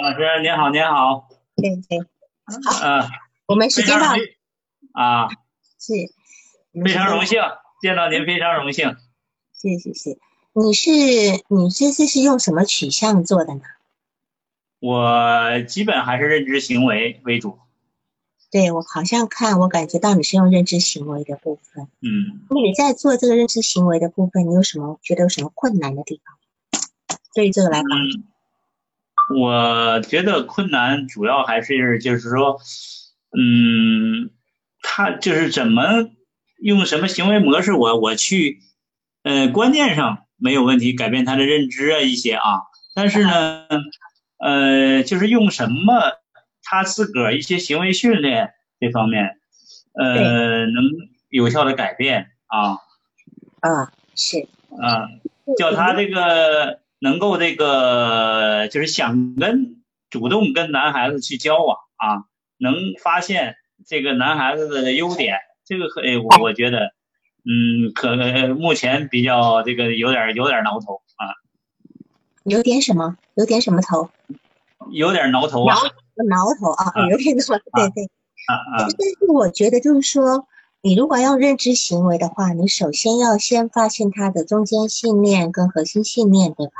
[0.00, 1.28] 老师您好，您好。
[1.56, 3.08] 对对，好，嗯，
[3.46, 4.06] 我们时间到，
[4.92, 5.28] 啊，
[5.78, 5.92] 是，
[6.84, 7.40] 非常荣幸
[7.80, 8.96] 见到您，非常荣幸。
[9.52, 10.18] 谢谢谢。
[10.52, 10.90] 你是
[11.48, 13.62] 你这次是用什么取向做的呢？
[14.80, 17.58] 我基本还是认知行为为主。
[18.50, 21.88] 对我好像看，我感觉到你是用认知行为的部分。
[22.00, 22.46] 嗯。
[22.48, 26.38] 那你在做这个认知行为的部分，你有什么觉得有什么困难的地方？
[27.34, 27.88] 对于这个来讲，
[29.34, 32.60] 我觉得困难主要还是就是说，
[33.36, 34.30] 嗯，
[34.82, 36.10] 他就是怎么
[36.60, 38.60] 用什么行为模式，我我去，
[39.22, 42.62] 呃，观念上没有问题，改变他的认知啊一些啊，
[42.94, 43.66] 但是呢，
[44.38, 45.94] 呃，就是用什么。
[46.70, 49.38] 他自个儿一些行为训练这方面，
[49.94, 50.84] 呃，能
[51.30, 52.72] 有效的改变啊，
[53.60, 54.46] 啊是。
[54.78, 55.08] 啊，
[55.56, 62.24] 叫他这个能够这个就是想跟主动跟男孩子去交往啊，
[62.58, 66.92] 能发现这个男孩子的优点，这个呃我我觉得，
[67.44, 71.34] 嗯，可能目前比较这个有点有点挠头啊，
[72.44, 73.16] 有点什么？
[73.34, 74.10] 有点什么头？
[74.90, 75.76] 有点挠头啊。
[76.28, 78.10] 挠头啊，有点那么对对，
[78.48, 78.78] 啊啊！
[78.80, 80.48] 但是我觉得就是说，
[80.82, 86.72] 你如果要认知行为的话，你首先要先发现他的中间信念跟核心信念，对吧？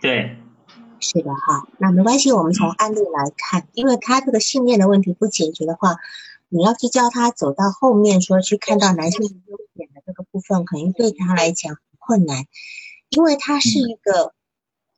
[0.00, 0.36] 对，
[1.00, 1.68] 是的哈。
[1.78, 5.96] 那没关系，我们从案例来看，因为他这个信念的问题不解决的话，
[6.48, 12.46] 你要去教他走到后面说去看到男性优点的这个部分，肯定对他来讲很困难，
[13.08, 14.34] 因为他是一个。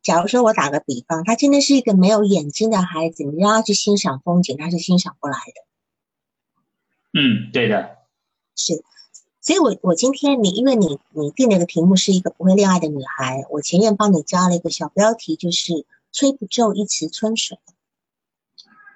[0.03, 5.65] 假如说我打个比方，他今天是一个没有眼睛的孩子，你让他去欣赏风景，他是欣赏不来的。
[7.13, 7.97] 嗯，对的，
[8.55, 8.85] 是。
[9.47, 17.61] 所以，我我今天你因为你你定了一个题目是一个不会恋爱的女孩，我前面帮你加了一个小标题，就是吹不皱一池春水，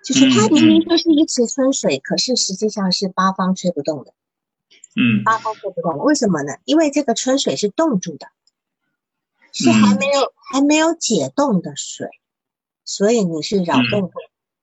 [0.04, 4.12] 就是他明明就是一池春水，可是实际上是八方吹不动的。
[4.96, 6.54] 嗯，八方吹不动，为什么呢？
[6.64, 8.26] 因为这个春水是冻住的。
[9.52, 12.08] 是还没有还没有解冻的水，
[12.84, 14.10] 所以你是扰动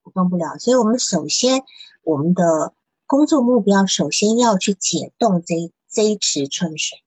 [0.04, 0.58] 不动不了。
[0.60, 1.64] 所以我们首先
[2.04, 2.74] 我们的
[3.06, 5.56] 工作目标，首先要去解冻这
[5.90, 7.00] 这一池春水。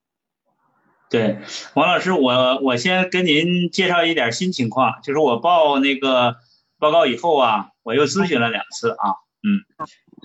[1.08, 1.38] 对，
[1.74, 6.36] 王老师，我我先跟您介绍一点新情况，就是我报那个
[6.78, 9.10] 报告以后啊，我又咨询了两次啊，
[9.42, 9.64] 嗯，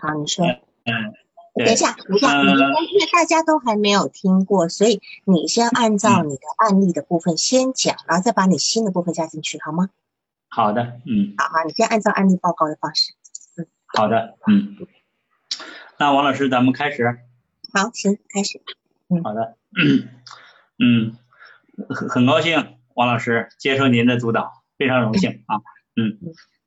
[0.01, 1.13] 好，你说，嗯。
[1.57, 9.89] 等一下，等一下，因为大家都还没有听过，所以你先按照你的案例的部分先讲，然后再把你新的部分加进去，好吗？
[10.49, 11.33] 好的，嗯。
[11.37, 13.13] 好好，你先按照案例报告的方式。
[13.55, 14.75] 嗯，好的，嗯。
[15.97, 17.19] 那王老师，咱们开始。
[17.75, 18.61] 好，行，开始。
[19.09, 19.57] 嗯，好的，
[20.79, 21.17] 嗯，
[21.89, 25.59] 很很高兴王老师接受您的主导，非常荣幸啊，
[25.97, 26.17] 嗯，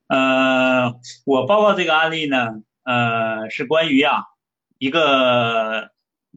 [0.09, 4.25] 呃，我报告这个案例呢，呃，是关于啊。
[4.77, 5.93] 一个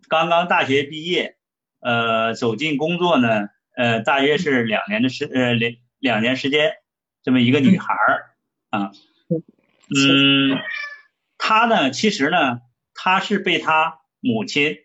[0.07, 1.35] 刚刚大学毕业，
[1.81, 6.75] 呃，走进工作呢，呃，大约是两年的时，呃，两两年时间，
[7.23, 8.35] 这么一个女孩儿
[8.69, 8.91] 啊，
[9.29, 10.57] 嗯，
[11.37, 12.61] 她呢，其实呢，
[12.93, 14.77] 她是被她母亲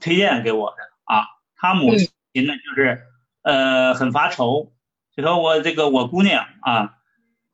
[0.00, 1.26] 推荐给我的啊，
[1.56, 3.04] 她母亲呢，就是
[3.42, 4.72] 呃，很发愁，
[5.14, 6.94] 就说我这个我姑娘啊，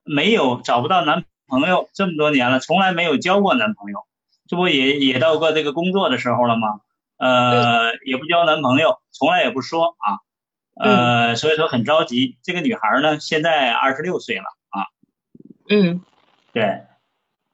[0.05, 4.07] 没有找不到男朋友这么多年了，从来没有交过男朋友。
[4.47, 6.81] 这不也也到过这个工作的时候了吗？
[7.19, 10.19] 呃，也不交男朋友，从来也不说啊，
[10.75, 12.39] 呃，所以说很着急。
[12.43, 14.87] 这个女孩呢，现在二十六岁了啊。
[15.69, 16.03] 嗯，
[16.53, 16.83] 对。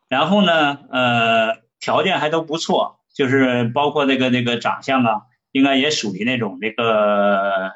[0.08, 7.72] 然后呢，呃，条件还都不错，就是包括那个那个长相啊，应该也属于那种那个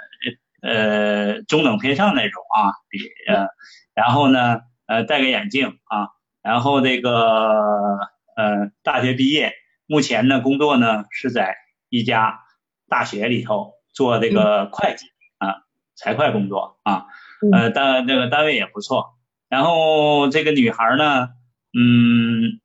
[0.63, 3.49] 呃中等偏上那种啊，比呃，
[3.95, 6.11] 然后呢，呃，戴个眼镜啊，
[6.43, 7.99] 然后这个。
[8.37, 9.53] 呃，大学毕业，
[9.87, 11.57] 目前呢工作呢是在
[11.91, 12.41] 一家
[12.89, 15.05] 大学里头做这个会计
[15.37, 15.57] 啊，
[15.95, 17.05] 财会工作啊，
[17.53, 19.19] 呃单这个单位也不错。
[19.51, 21.29] 然后这个女孩呢，
[21.77, 22.61] 嗯，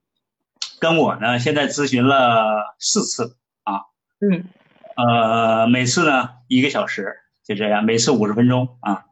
[0.80, 3.81] 跟我呢现在咨询了四次啊，
[4.19, 4.45] 嗯，
[4.95, 9.06] 呃每次呢一个小时，就这样，每次五十分钟啊。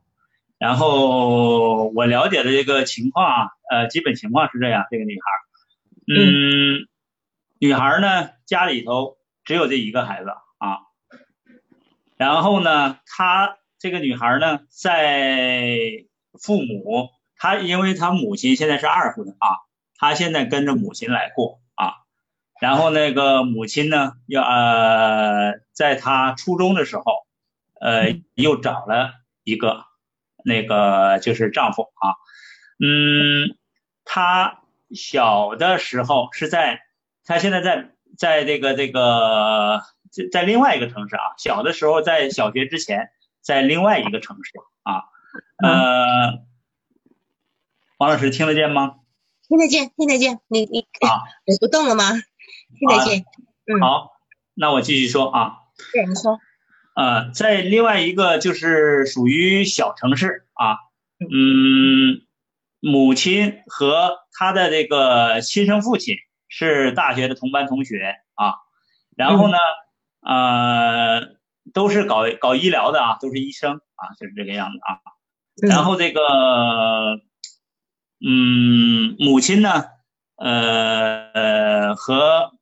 [0.57, 5.31] 然后我了解的这个情况啊，呃基本情况是这样，这个女孩。
[6.05, 6.87] 嗯，
[7.59, 10.79] 女孩呢，家里头只有这一个孩子啊。
[12.17, 15.77] 然后呢，她这个女孩呢，在
[16.41, 19.47] 父母，她因为她母亲现在是二婚啊，
[20.03, 22.03] 她现在跟着母亲来过啊。
[22.59, 27.03] 然后那个母亲呢，要呃，在她初中的时候，
[27.79, 29.13] 呃，又找了
[29.45, 29.85] 一个
[30.43, 32.19] 那个就是丈夫啊，
[32.83, 33.55] 嗯，
[34.03, 34.59] 她
[34.93, 36.81] 小的时候是在，
[37.23, 44.51] 她现在在在这个这个在在另外一个城市啊，小的时候在小学之前在另外一个城市
[44.83, 45.03] 啊，
[45.63, 46.43] 呃，
[47.99, 48.95] 王老师听得见吗？
[49.53, 52.11] 听得见，听得见，你你啊， 你不动了吗？
[52.11, 53.23] 听得见，
[53.67, 54.09] 嗯，好，
[54.55, 55.57] 那我继续说啊，
[55.93, 56.39] 对，你说。
[56.95, 60.77] 呃，在另外一个就是属于小城市啊，
[61.19, 62.23] 嗯，
[62.79, 66.15] 母亲和他的这个亲生父亲
[66.47, 68.55] 是大学的同班同学啊，
[69.15, 69.57] 然后呢，
[70.21, 71.35] 呃，
[71.75, 74.97] 都是搞搞医疗的啊，都是医生啊，就是这个样子啊，
[75.61, 76.21] 然后这个，
[78.25, 79.85] 嗯，母亲呢，
[80.37, 82.53] 呃，和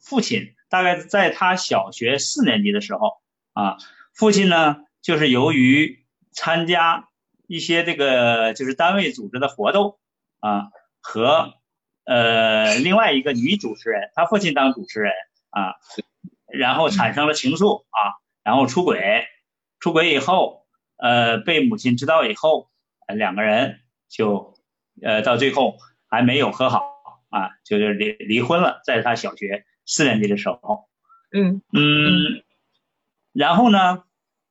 [0.00, 3.20] 父亲大概在他小学四年级的时候。
[3.54, 3.76] 啊，
[4.14, 7.10] 父亲呢，就是由于参加
[7.46, 9.98] 一些这个就是单位组织的活动
[10.40, 10.70] 啊，
[11.02, 11.52] 和
[12.06, 15.12] 呃另外一个女主持人，他父亲当主持人
[15.50, 15.74] 啊，
[16.46, 19.26] 然后产生了情愫啊，然后出轨，
[19.80, 20.64] 出轨以后，
[20.96, 22.70] 呃被母亲知道以后，
[23.06, 24.54] 两个人就
[25.02, 25.76] 呃到最后
[26.08, 26.82] 还没有和好
[27.30, 30.88] 啊，就是离离婚了，在他小学四年级的时候，
[31.32, 32.42] 嗯嗯。
[33.32, 34.04] 然后呢，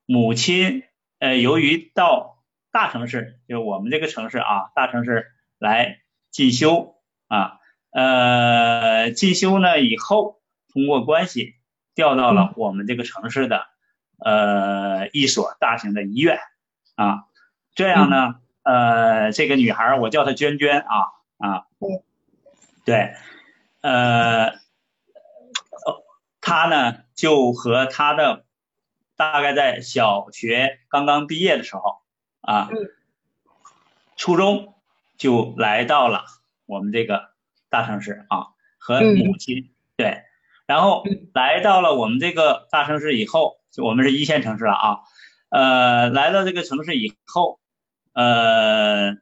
[0.06, 0.84] 母亲
[1.20, 5.28] 呃，由于到大城市，就是我们这个城市啊，大城市
[5.60, 6.00] 来
[6.32, 6.96] 进修
[7.28, 7.60] 啊，
[7.92, 10.42] 呃，进修呢以后，
[10.74, 11.54] 通过关系
[11.94, 13.68] 调到了我们这个城市的
[14.18, 16.40] 呃一所大型的医院
[16.96, 17.26] 啊，
[17.76, 21.66] 这样呢，呃，这个女孩我叫她娟娟啊啊，
[22.86, 23.14] 对，
[23.82, 24.54] 呃，
[26.42, 28.46] 她呢就和她的。
[29.18, 32.02] 大概在小学刚刚毕业的时候
[32.42, 32.70] 啊，
[34.16, 34.74] 初中
[35.16, 36.26] 就来到了
[36.66, 37.30] 我们这个
[37.70, 38.48] 大城市啊，
[38.80, 40.24] 和母亲对，
[40.66, 41.04] 然后
[41.36, 45.00] 来到了我们这个大城市以后，就我们是一线城市了啊，
[45.50, 47.60] 呃，来到这个城市以后，
[48.14, 49.18] 呃，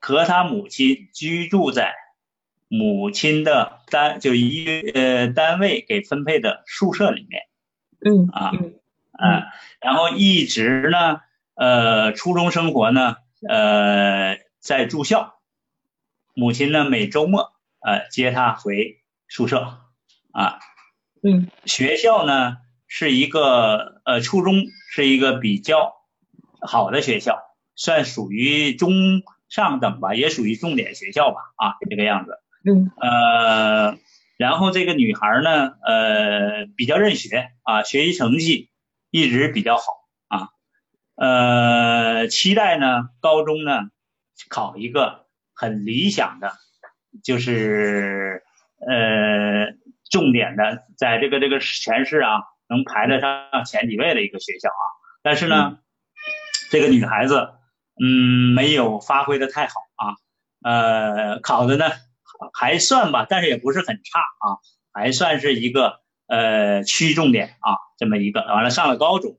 [0.00, 1.94] 和他母亲居住在
[2.68, 7.42] 母亲的单就一呃单位给分配的宿舍里面。
[8.04, 8.50] 嗯啊，
[9.12, 9.44] 嗯，
[9.80, 11.20] 然后一直呢，
[11.54, 13.16] 呃，初中生活呢，
[13.48, 15.34] 呃，在住校，
[16.34, 19.78] 母亲呢每周末呃接他回宿舍，
[20.32, 20.58] 啊，
[21.22, 22.56] 嗯，学校呢
[22.88, 26.01] 是一个呃初中是一个比较
[26.66, 27.38] 好的学校，
[27.74, 28.92] 算属于中
[29.48, 33.98] 上等吧，也属于重点学校吧，啊，这个样子，嗯，呃。
[34.38, 38.70] 然后这个女孩呢，呃，比较认学啊，学习成绩
[39.10, 39.84] 一直比较好
[40.26, 40.48] 啊，
[41.14, 43.82] 呃，期待呢，高中呢
[44.48, 46.54] 考一个很理想的，
[47.22, 48.42] 就是
[48.80, 49.76] 呃
[50.10, 54.84] 重点的，在这个这个全市啊能排得上前几位的一个学校啊。
[55.22, 55.78] 但是呢，
[56.72, 57.50] 这个女孩子
[58.02, 60.16] 嗯没有发挥的太好啊，
[60.62, 61.84] 呃，考的呢。
[62.54, 64.58] 还算吧，但是也不是很差啊，
[64.92, 68.40] 还算是一个呃区重点啊，这么一个。
[68.40, 69.38] 完了上了高中，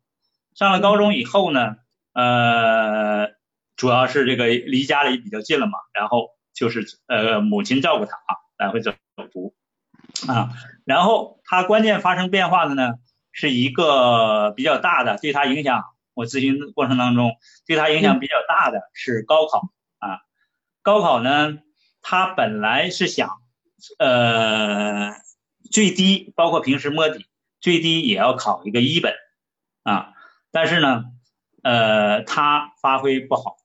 [0.55, 1.75] 上了高中以后呢，
[2.13, 3.31] 呃，
[3.75, 8.93] 主要是这个离家里比较近了嘛，然后就是呃母亲照顾他啊，来回走
[9.33, 9.53] 读
[10.25, 10.51] 啊。
[10.85, 12.93] 然后他关键发生变化的呢，
[13.33, 15.83] 是一个比较大的，对他影响，
[16.13, 20.21] 我咨询过程当中对他影响比较大的是高考啊，
[20.81, 21.59] 高考呢。
[22.05, 23.39] 他本来是想，
[23.97, 25.13] 呃，
[25.71, 27.27] 最低包括平时摸底，
[27.61, 29.13] 最低也要考一个一本，
[29.83, 30.13] 啊，
[30.51, 31.05] 但是呢，
[31.61, 33.55] 呃，他发挥不好，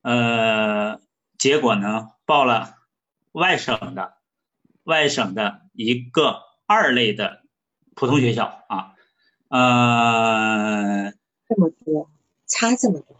[0.00, 0.98] 呃，
[1.36, 2.74] 结果呢报了
[3.32, 4.14] 外省的，
[4.84, 7.42] 外省的一个二类的
[7.94, 8.94] 普通学校啊，
[9.48, 11.12] 呃，
[11.48, 12.10] 这么多，
[12.46, 13.16] 差这么多，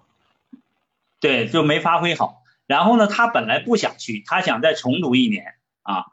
[1.20, 2.42] 对，就没发挥好。
[2.66, 6.06] 然后呢，他本来不想去，他想再重读一年啊。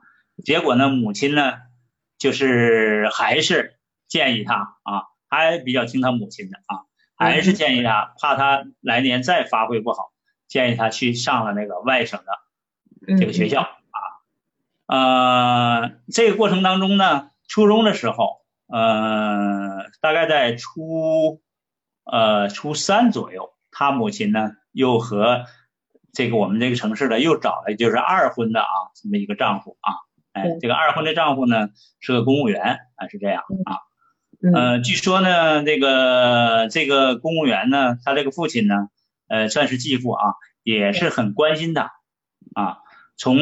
[0.44, 1.54] 结果呢，母亲呢，
[2.18, 3.78] 就是还是
[4.08, 6.84] 建议他啊，还比较听他母亲的啊，
[7.16, 10.12] 还是建议他，怕他来年再发挥不好，
[10.48, 14.00] 建议他去上了那个外省的这个学校啊。
[14.88, 21.42] 呃，这个过程当中呢，初中的时候，呃，大概在初
[22.12, 25.46] 呃初三左右，他母亲呢又和。
[26.14, 28.68] 这个我们这个城市的又找了就是二婚的啊，
[29.02, 29.94] 这么一个丈夫啊，
[30.34, 31.70] 哎，这个二婚的丈夫呢
[32.02, 33.80] 是个公务员啊，是这样啊，
[34.54, 38.90] 呃，据说呢，这个这个公务员呢，他这个父亲呢，
[39.30, 41.94] 呃，算是继父啊，也是很关心他
[42.56, 42.80] 啊。
[43.16, 43.38] 从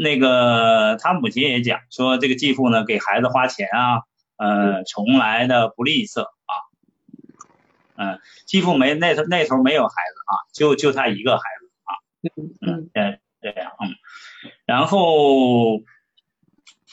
[0.00, 4.02] 那个他母亲也讲说，这个继父呢，给孩子花钱啊，
[4.36, 6.41] 呃，从来的不吝啬啊。
[7.96, 11.90] 嗯，继父没那头那头没有孩子啊，就就他一个孩子啊。
[12.36, 13.94] 嗯嗯，对这样嗯。
[14.64, 15.82] 然后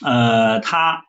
[0.02, 1.06] 呃，他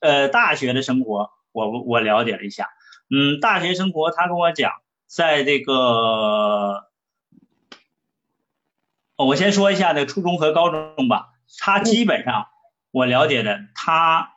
[0.00, 1.30] 呃大学的生活。
[1.52, 2.68] 我我了解了一下，
[3.08, 4.72] 嗯，大学生活，他跟我讲，
[5.06, 6.90] 在这个，
[9.16, 11.30] 我先说一下那初中和高中吧。
[11.58, 12.48] 他基本上
[12.90, 14.34] 我了解的，他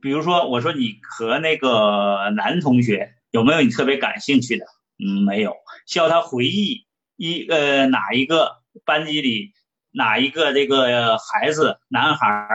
[0.00, 4.64] 比如说，我说你和那个男同学有没有你特别感兴趣的？
[4.98, 5.56] 嗯，没有。
[5.86, 9.52] 需要他回忆一呃哪一个班级里
[9.90, 12.48] 哪一个这个孩子男孩。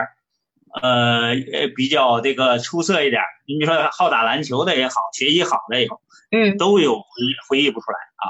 [0.82, 7.04] 呃呃，比较这个出色一点，你说好打篮球的也好，学习好的也好，嗯，都有回
[7.48, 8.24] 回忆不出来啊。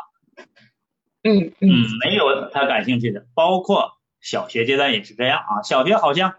[1.25, 5.63] 嗯嗯，没有他感兴趣的，包括小学阶段也是这样啊。
[5.65, 6.35] 小学好像，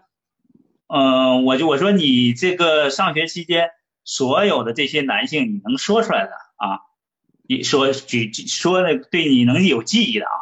[0.86, 3.68] 嗯，我就我说你这个上学期间
[4.08, 6.80] 所有的这些男性，你能说出来的啊？
[7.46, 10.32] 你说举说的对你能有记忆的啊？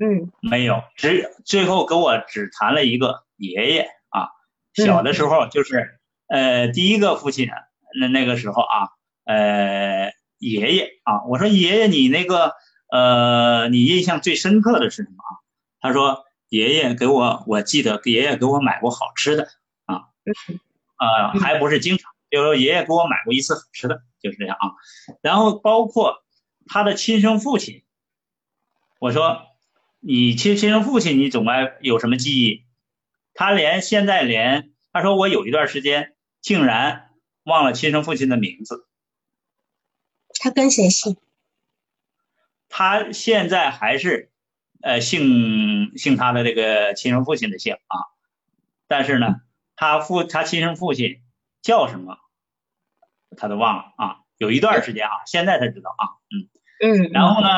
[0.00, 4.30] 嗯，没有，只最后跟我只谈了一个爷爷啊。
[4.74, 7.48] 小的时候就是，呃，第一个父亲，
[8.00, 8.90] 那那个时候啊，
[9.24, 12.54] 呃，爷爷啊，我说爷爷你那个，
[12.90, 15.30] 呃，你印象最深刻的是什么啊？
[15.80, 19.46] 他说爷爷给我，我记得爷爷给我买过好吃的
[19.84, 20.10] 啊，
[20.96, 24.72] 啊，还不是经常，就是说爷爷给我买过一次好吃的，就是这样啊。
[25.20, 26.24] 然后包括
[26.66, 27.84] 他的亲生父亲，
[29.00, 29.46] 我说
[30.00, 32.64] 你亲亲生父亲你总该有什么记忆？
[33.34, 37.10] 他连现在连他说我有一段时间竟然
[37.44, 38.86] 忘了亲生父亲的名字。
[40.40, 41.16] 他跟谁姓？
[42.68, 44.30] 他现在还是
[44.82, 47.96] 呃姓姓他的这个亲生父亲的姓啊，
[48.86, 49.40] 但是呢，
[49.74, 51.22] 他父他亲生父亲
[51.68, 52.16] 叫什么，
[53.36, 54.16] 他都忘了啊。
[54.38, 56.48] 有一段时间啊，现在才知道啊，嗯
[56.80, 57.10] 嗯。
[57.12, 57.48] 然后呢，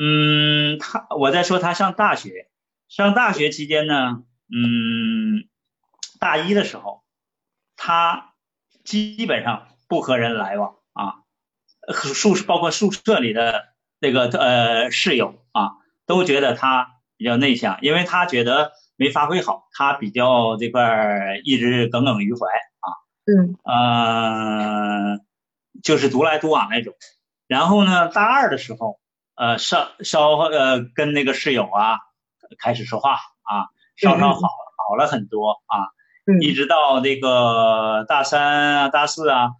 [0.00, 2.48] 嗯，他我在说他上大学，
[2.88, 4.22] 上大学期间呢。
[4.54, 5.48] 嗯，
[6.20, 7.02] 大一的时候，
[7.74, 8.34] 他
[8.84, 11.24] 基本上不和人来往啊，
[11.92, 15.72] 宿包括宿舍里的那个呃室友啊，
[16.06, 23.01] 都觉得他比较内向，因为他觉得没发挥好，他比较这块一直耿耿于怀啊。
[23.26, 23.56] 嗯。
[23.64, 25.18] 呃，
[25.82, 26.94] 就是独来独往那种。
[27.46, 28.98] 然后呢，大二的时候，
[29.34, 31.98] 呃，稍稍呃跟那个室友啊
[32.58, 33.12] 开始说话
[33.42, 33.68] 啊。
[33.94, 35.92] 稍稍好好了很多啊，
[36.40, 38.42] 一直到那个大三
[38.76, 39.50] 啊、大四啊，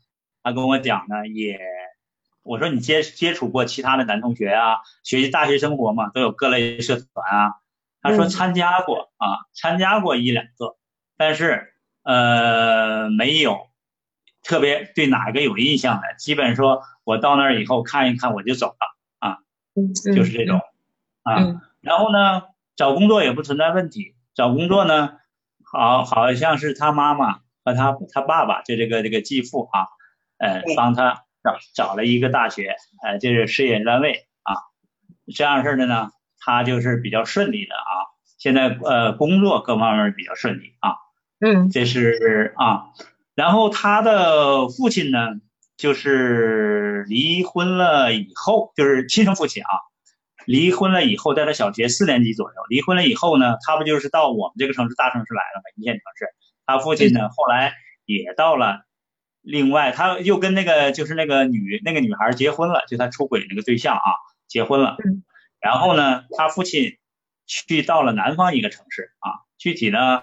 [0.42, 1.60] 他跟我讲呢，也
[2.42, 7.54] 我说你接接触过其他的男同学啊，学习大学生活嘛，都有各类社团啊，
[8.00, 10.76] 他说参加过啊，参加过一两个，
[11.18, 11.71] 但是
[12.02, 13.68] 呃没有
[14.42, 19.38] 特别对哪个有印象的，基本说我到那儿以后看一看我就走了啊，
[20.14, 20.60] 就是这种
[21.22, 22.42] 啊，然后呢
[22.76, 24.14] 找工作也不存在问题。
[24.34, 25.18] 找工作呢，
[25.62, 29.88] 好，好像是他妈妈和他他爸爸，就这个这个继父啊，
[30.38, 34.56] 呃，帮他找找了一个大学，呃，就是事业单位啊，
[35.36, 40.96] 这样式的呢，他就是比较顺利的啊，现在呃工作各方面比较顺利啊，
[41.44, 42.92] 嗯，这是啊，
[43.34, 45.18] 然后他的父亲呢，
[45.76, 49.68] 就是离婚了以后，就是亲生父亲啊。
[50.46, 55.62] 离婚了以后，在他小学四年级左右，离婚了以后呢，他不就是到我们这个城市大城市来了嘛？
[55.76, 56.26] 一线城市。
[56.64, 58.84] 他父亲呢，后来也到了。
[59.40, 64.14] 另外，他又跟那个就是那个女那个女孩结婚了，就他出轨那个对象啊，
[64.46, 64.96] 结婚了。
[65.60, 66.98] 然后呢，他父亲
[67.46, 70.22] 去到了南方一个城市啊，具体呢，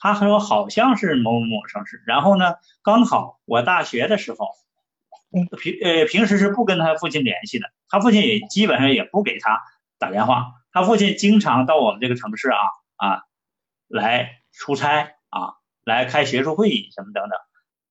[0.00, 2.02] 他说好像是某某某城市。
[2.06, 4.48] 然后呢，刚好我大学的时候。
[5.32, 9.60] 平呃平时是不跟他父亲联系的，他父亲也基本上也不给他
[9.96, 10.54] 打电话。
[10.72, 12.58] 他父亲经常到我们这个城市啊
[12.96, 13.22] 啊
[13.86, 15.54] 来出差啊，
[15.84, 17.38] 来开学术会议什么等等。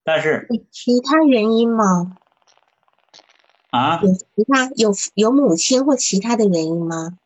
[0.04, 2.18] 但是其他原因吗？
[3.70, 4.02] 啊？
[4.04, 7.18] 有其他有有母亲或其他的原因吗？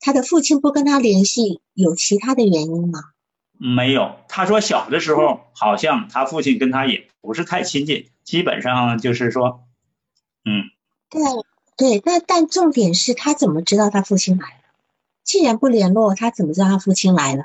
[0.00, 3.00] 他的父亲不跟他联系，有其他的原因吗？
[3.58, 9.64] 没有，他说小的时候好像他父亲跟他也不是太亲近，基本上就是说，
[10.44, 10.64] 嗯，
[11.10, 11.20] 对
[11.76, 14.54] 对，但但重点是他怎么知道他父亲来了？
[15.24, 17.44] 既然不联络，他怎么知道他父亲来了？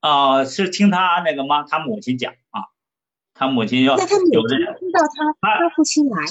[0.00, 2.74] 啊，是听他那个妈，他母亲讲啊，
[3.32, 5.00] 他母亲要那他每有的天听到
[5.40, 6.26] 他他父亲来，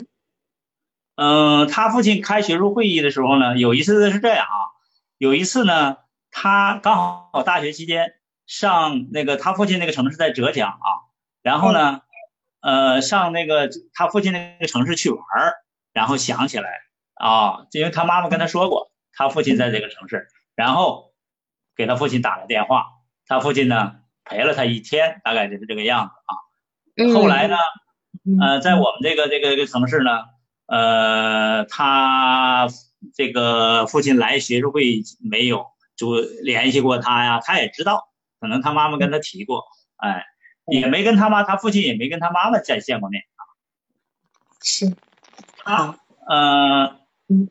[1.16, 4.76] 嗯，他父亲开学术会议的时候呢，有一次是这样啊，
[5.18, 5.98] 有一次呢，
[6.30, 6.96] 他刚
[7.32, 8.16] 好大学期间
[8.52, 11.08] 上那个他父亲那个城市在浙江啊，
[11.42, 12.02] 然后呢，
[12.60, 15.54] 呃，上那个他父亲那个城市去玩儿，
[15.94, 16.82] 然后想起来
[17.14, 21.14] 啊，因为他妈妈跟他说过，他父亲在这个城市，然后
[21.78, 22.88] 给他父亲打了电话，
[23.26, 26.36] 他父亲呢陪了他一天，大概就是这个样子啊。
[26.98, 27.56] 嗯后来呢，
[28.26, 30.26] 嗯呃，在我们这个这个这个城市呢，
[30.66, 32.68] 呃，他
[33.16, 38.11] 这个父亲来学术会没有就联系过他呀，他也知道，
[38.42, 39.64] 可能他妈妈跟他提过，
[39.96, 40.26] 哎，
[40.66, 43.42] 也没跟他妈，他父亲也没跟他妈妈再见过面啊。
[44.64, 44.94] 是
[45.64, 45.96] 好，
[46.28, 47.50] 呃，嗯，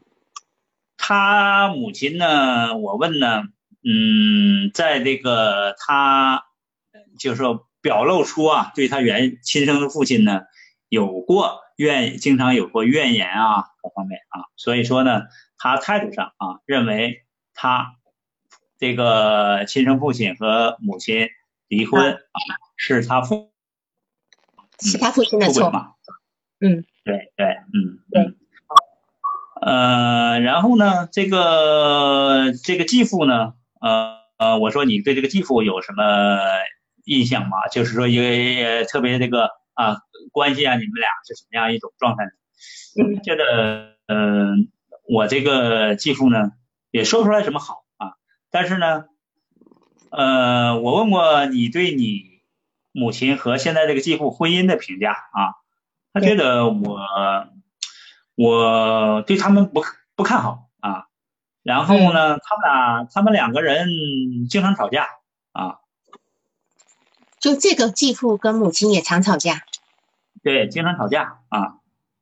[0.96, 3.44] 他母亲呢，我问呢，
[3.84, 6.44] 嗯，在这个他
[7.18, 10.42] 就是说表露出啊，对他原亲生的父亲呢，
[10.88, 15.22] 有过怨，经常有过怨言啊，各方面啊，所以说呢，
[15.56, 17.94] 他态度上啊，认为他
[18.80, 21.28] 这个亲生父亲和母亲
[21.68, 22.18] 离婚啊，
[22.76, 23.52] 是他父
[24.80, 25.92] 是他父亲的错，出轨嘛，
[26.60, 28.22] 嗯，对对，嗯，对。
[28.22, 28.36] 嗯，
[29.60, 36.38] 呃，然后呢，这个这个继父呢，呃呃，我说你对这个继父有什么
[37.04, 37.68] 印象吗？
[37.70, 39.98] 就是说，因为呃特别这个啊
[40.32, 42.30] 关系啊，你们俩是什么样一种状态呢？
[43.02, 43.22] 嗯。
[43.22, 44.70] 觉得，嗯、
[45.06, 46.52] 我这个继父呢，
[46.90, 47.89] 也说不出来什么好啊，
[48.50, 49.06] 但是呢，
[50.10, 52.40] 呃，我问过你对你
[52.92, 55.54] 母亲和现在这个继父婚姻的评价啊，
[56.12, 57.00] 他觉得我
[58.34, 59.82] 我对他们不
[60.16, 61.06] 不看好啊，
[61.62, 63.88] 然后呢，他们俩他们两个人
[64.48, 65.08] 经常吵架
[65.52, 65.78] 啊，
[67.38, 69.62] 就这个继父跟母亲也常吵架，
[70.42, 71.78] 对，经常吵架啊，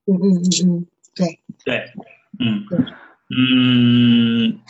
[0.07, 1.93] 嗯嗯嗯嗯，对，对，
[2.39, 2.67] 嗯
[3.31, 4.61] 嗯，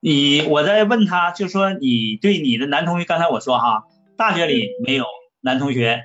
[0.00, 3.84] 你我在问他，就说你对你的男同学，刚才我说哈，
[4.16, 5.06] 大学里没有
[5.40, 6.04] 男同学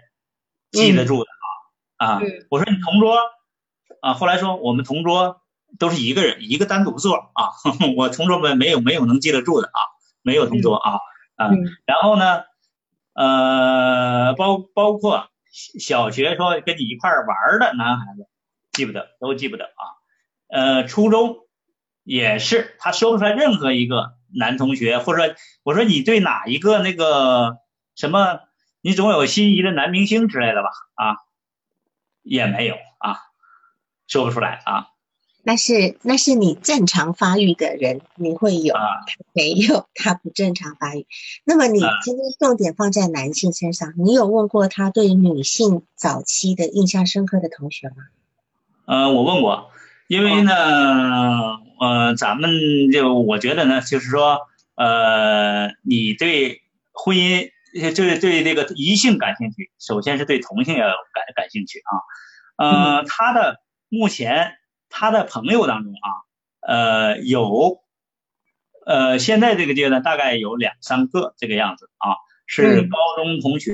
[0.71, 1.29] 记得住的
[1.97, 3.17] 啊，啊嗯，我说你同桌
[4.01, 5.41] 啊，后来说我们同桌
[5.79, 7.51] 都是一个人，一个单独座啊，
[7.95, 9.79] 我同桌们没有没有能记得住的啊，
[10.23, 10.99] 没有同桌啊，
[11.35, 11.63] 啊，嗯。
[11.85, 12.43] 然后呢，
[13.13, 15.29] 呃，包包括
[15.79, 18.27] 小学说跟你一块玩的男孩子，
[18.71, 19.83] 记不得，都记不得啊。
[20.47, 21.37] 呃，初中
[22.03, 27.57] 也是，他说不出来任何一个男同学，或者说我说你对哪一个那个
[27.95, 28.39] 什么，
[28.81, 30.69] 你总有心仪的男明星之类的吧？
[30.95, 31.17] 啊，
[32.21, 33.17] 也没有啊，
[34.07, 34.87] 说不出来啊
[35.45, 38.81] 那是那是你正常发育的人，你会有，啊。
[39.33, 41.05] 没有他不正常发育。
[41.43, 47.95] 那么你啊今天重点放在男性身上，你有问过他对女性早期的印象深刻的同学吗？
[48.85, 49.71] 呃，我问过，
[50.07, 50.53] 因为呢，
[51.83, 54.39] 呃，咱们就我觉得呢，就是说，
[54.75, 56.61] 呃，你对
[56.93, 57.51] 婚姻，
[57.93, 61.91] 就是对这个异性感兴趣，首先是对同性要有感感兴趣啊。
[62.55, 64.53] 呃，他的目前
[64.87, 66.07] 他的朋友当中啊，
[66.61, 67.81] 呃，有，
[68.85, 72.15] 呃，现在这个阶段大概有两三个这个样子啊，
[72.45, 73.71] 是嗯高中同学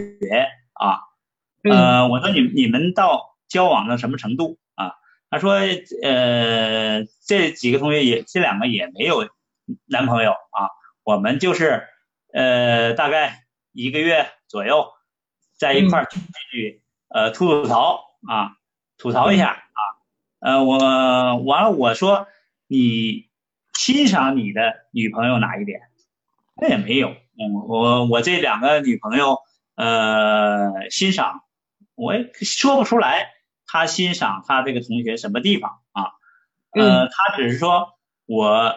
[0.73, 1.01] 啊，
[1.63, 4.68] 嗯呃，我说你你们到交往到什么程度啊？
[5.29, 5.59] 他说，
[6.03, 9.29] 呃，这几个同学也这两个也没有
[9.85, 10.69] 男朋友啊，
[11.03, 11.87] 我们就是
[12.33, 14.87] 呃大概一个月左右
[15.57, 16.19] 在一块儿去
[16.51, 18.57] 去呃吐吐槽啊，
[18.97, 19.81] 吐槽一下啊，
[20.39, 20.77] 呃我
[21.43, 22.27] 完了我说
[22.67, 23.29] 你
[23.73, 25.81] 欣赏你的女朋友哪一点？
[26.55, 29.37] 那也没有，嗯，我我这两个女朋友
[29.75, 31.43] 呃欣赏。
[32.01, 33.29] 我也说不出来，
[33.71, 36.03] 他欣赏他这个同学什么地方啊？
[36.71, 37.89] 呃，他只是说
[38.25, 38.75] 我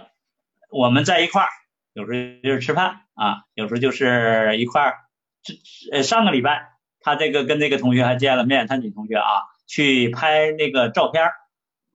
[0.70, 1.48] 我们在一块儿，
[1.94, 4.96] 有时候就是吃饭啊，有时候就是一块儿。
[5.42, 5.54] 这
[5.90, 9.24] 呃上个礼拜他这个跟这个同学还见了面，他女同学啊，
[9.66, 11.32] 去拍那个照片儿，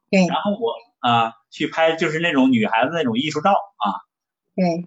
[0.10, 4.04] 对然后我啊去拍就是那种女孩子那种艺术照啊，
[4.56, 4.86] 对，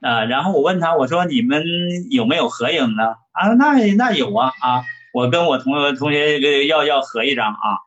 [0.00, 1.62] 啊，然后我问他，我说你们
[2.10, 3.14] 有没有合影呢？
[3.32, 7.78] 啊，那那有啊啊，我跟我同同学这个要要合一张啊，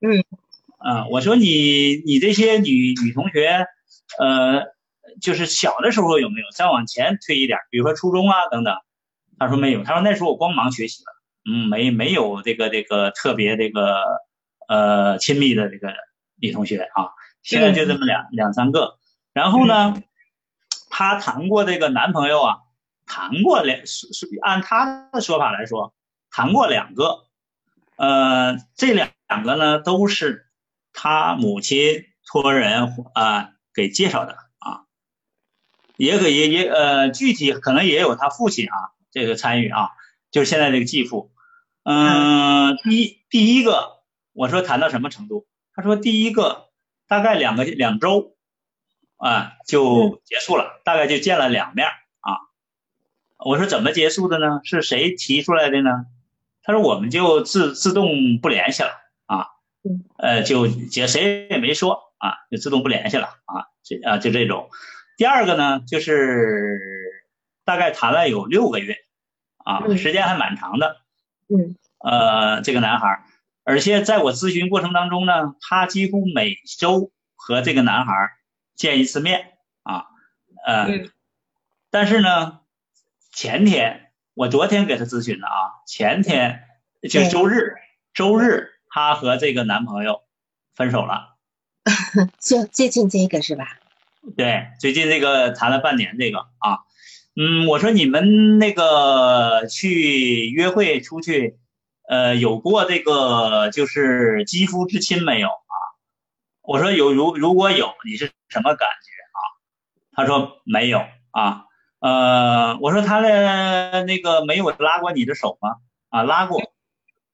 [0.00, 0.24] 嗯嗯
[0.78, 3.66] 啊，我说你你这些女女同学，
[4.18, 4.64] 呃，
[5.20, 6.46] 就是小的时候有没有？
[6.54, 8.74] 再往前推一点，比如说初中啊等等。
[9.38, 11.12] 他说没有，他说那时候我光忙学习了，
[11.50, 14.00] 嗯，没没有这个这个特别这个
[14.68, 15.92] 呃亲密的这个
[16.40, 17.10] 女同学啊，
[17.42, 18.98] 现在就这么两两三个。
[19.32, 20.00] 然后呢，
[20.90, 22.56] 她谈过这个男朋友啊，
[23.04, 25.92] 谈过两是是按她的说法来说，
[26.32, 27.26] 谈过两个，
[27.96, 30.46] 呃，这两两个呢都是
[30.94, 34.84] 他母亲托人啊给介绍的啊，
[35.96, 38.74] 也可也也呃具体可能也有他父亲啊
[39.10, 39.90] 这个参与啊，
[40.30, 41.30] 就是现在这个继父。
[41.84, 44.00] 嗯，第一第一个
[44.32, 45.46] 我说谈到什么程度？
[45.74, 46.70] 他说第一个
[47.08, 48.36] 大概两个两周
[49.16, 51.88] 啊就结束了，大概就见了两面
[52.20, 52.38] 啊。
[53.38, 54.60] 我说怎么结束的呢？
[54.64, 56.06] 是谁提出来的呢？
[56.62, 58.90] 他说我们就自自动不联系了
[59.26, 59.46] 啊，
[60.16, 64.70] 呃就结谁也没说啊，就自动不联系了啊，这啊就这种。
[65.16, 66.80] 第二个呢就是
[67.64, 68.96] 大概谈了有六个月
[69.58, 70.96] 啊，时间还蛮长的。
[71.48, 73.24] 嗯，呃，这个男孩，
[73.64, 78.12] 而且在我咨询过程当中呢，他几乎每周和这个男孩
[78.74, 80.06] 见一次面啊，
[80.64, 80.88] 呃，
[81.90, 82.60] 但是呢，
[83.32, 84.01] 前天
[84.34, 86.62] 我昨天给她咨询的啊，前天
[87.10, 87.74] 就周日，
[88.14, 90.22] 周日她和这个男朋友
[90.74, 91.36] 分手了，
[92.40, 93.78] 就最近这个是吧？
[94.36, 96.78] 对，最近这个谈了半年这个啊。
[97.34, 101.58] 嗯，我说你们那个去约会出去，
[102.08, 105.74] 呃，有过这个就是肌肤之亲没有啊？
[106.62, 109.40] 我说有，如如果有，你是什么感觉啊？
[110.14, 111.64] 他说没有啊。
[112.02, 115.76] 呃，我说他的那个没有拉过你的手吗？
[116.10, 116.60] 啊，拉过，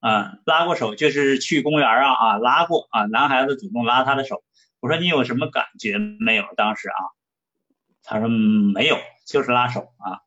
[0.00, 4.44] 啊，拉过手，就是去公园啊啊，拉过啊，男孩子主动拉他的手。
[4.80, 6.44] 我说你有什么感觉没有？
[6.56, 7.00] 当时啊，
[8.04, 8.98] 他说没有。
[9.28, 10.24] 就是拉手啊，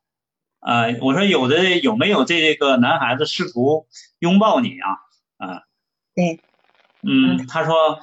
[0.60, 3.88] 啊，我说有的有没有这个男孩子试图
[4.20, 4.90] 拥抱你啊？
[5.38, 5.62] 啊，
[6.14, 6.38] 对，
[7.02, 7.98] 嗯，他说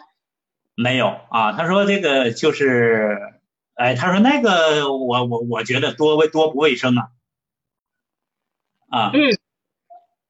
[0.76, 3.39] 没有啊，他说这个就是，
[3.80, 7.12] 哎，他说那个我我我觉得多卫多不卫生啊，
[8.90, 9.38] 啊，嗯，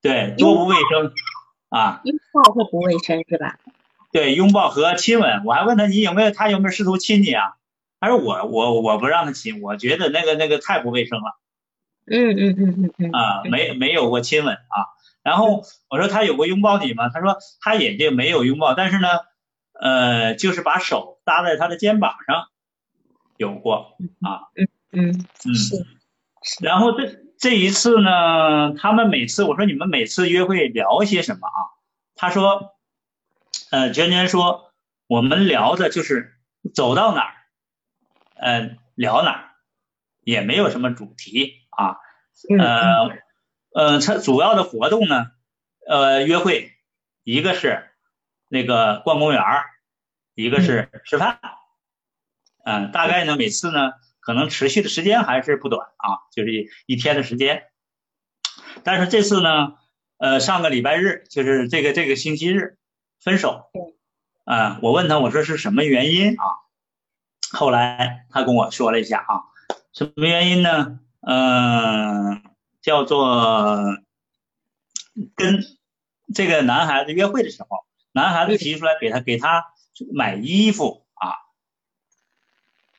[0.04, 1.12] 对，多不卫生
[1.70, 3.58] 啊，拥抱会不卫生是吧？
[4.12, 7.56] 对，拥抱和亲吻，我还问他你有没有他有没有试图亲你啊？
[8.00, 11.40] 他说我我我不让他亲，我觉得那个那个太不卫生了。
[12.06, 13.12] 嗯嗯嗯嗯嗯。
[13.12, 14.94] 啊，没没有过亲吻啊。
[15.24, 17.10] 然后我说他有过拥抱你吗？
[17.10, 19.08] 他说他也就没有拥抱，但是呢，
[19.74, 22.49] 呃，就是把手搭在他的肩膀上，
[23.40, 24.52] 有过啊。
[24.56, 25.56] 嗯嗯嗯。
[25.56, 25.76] 是。
[26.62, 31.60] 然后这这一次呢，他们每次我说你们每次约会聊些什么啊？
[32.16, 32.76] 他说，
[33.72, 34.74] 呃，娟娟说
[35.08, 36.36] 我们聊的就是
[36.74, 37.34] 走到哪儿。
[38.42, 39.50] 嗯，聊哪儿
[40.24, 41.98] 也没有什么主题啊，
[42.58, 43.10] 呃，
[43.74, 45.32] 呃，他主要的活动呢，
[45.86, 46.72] 呃，约会，
[47.26, 47.90] 一个是
[48.48, 49.66] 那个逛公园儿，
[50.36, 51.50] 一个是吃饭，嗯，
[52.92, 57.64] 大概呢每次呢可能持续的时间还是不短啊，就是一天的时间，
[58.84, 59.74] 但是这次呢，
[60.18, 62.78] 呃，上个礼拜日就是这个这个星期日
[63.20, 63.72] 分手，
[64.46, 66.44] 啊，我问他我说是什么原因啊？
[67.52, 69.42] 后来他跟我说了一下啊，
[69.94, 71.00] 什么原因呢？
[71.22, 72.44] 嗯，
[72.82, 73.84] 叫做
[75.36, 75.66] 跟
[76.34, 77.68] 这个男孩子约会的时候，
[78.12, 79.66] 男孩子提出来给他给他
[80.14, 81.09] 买衣服啊，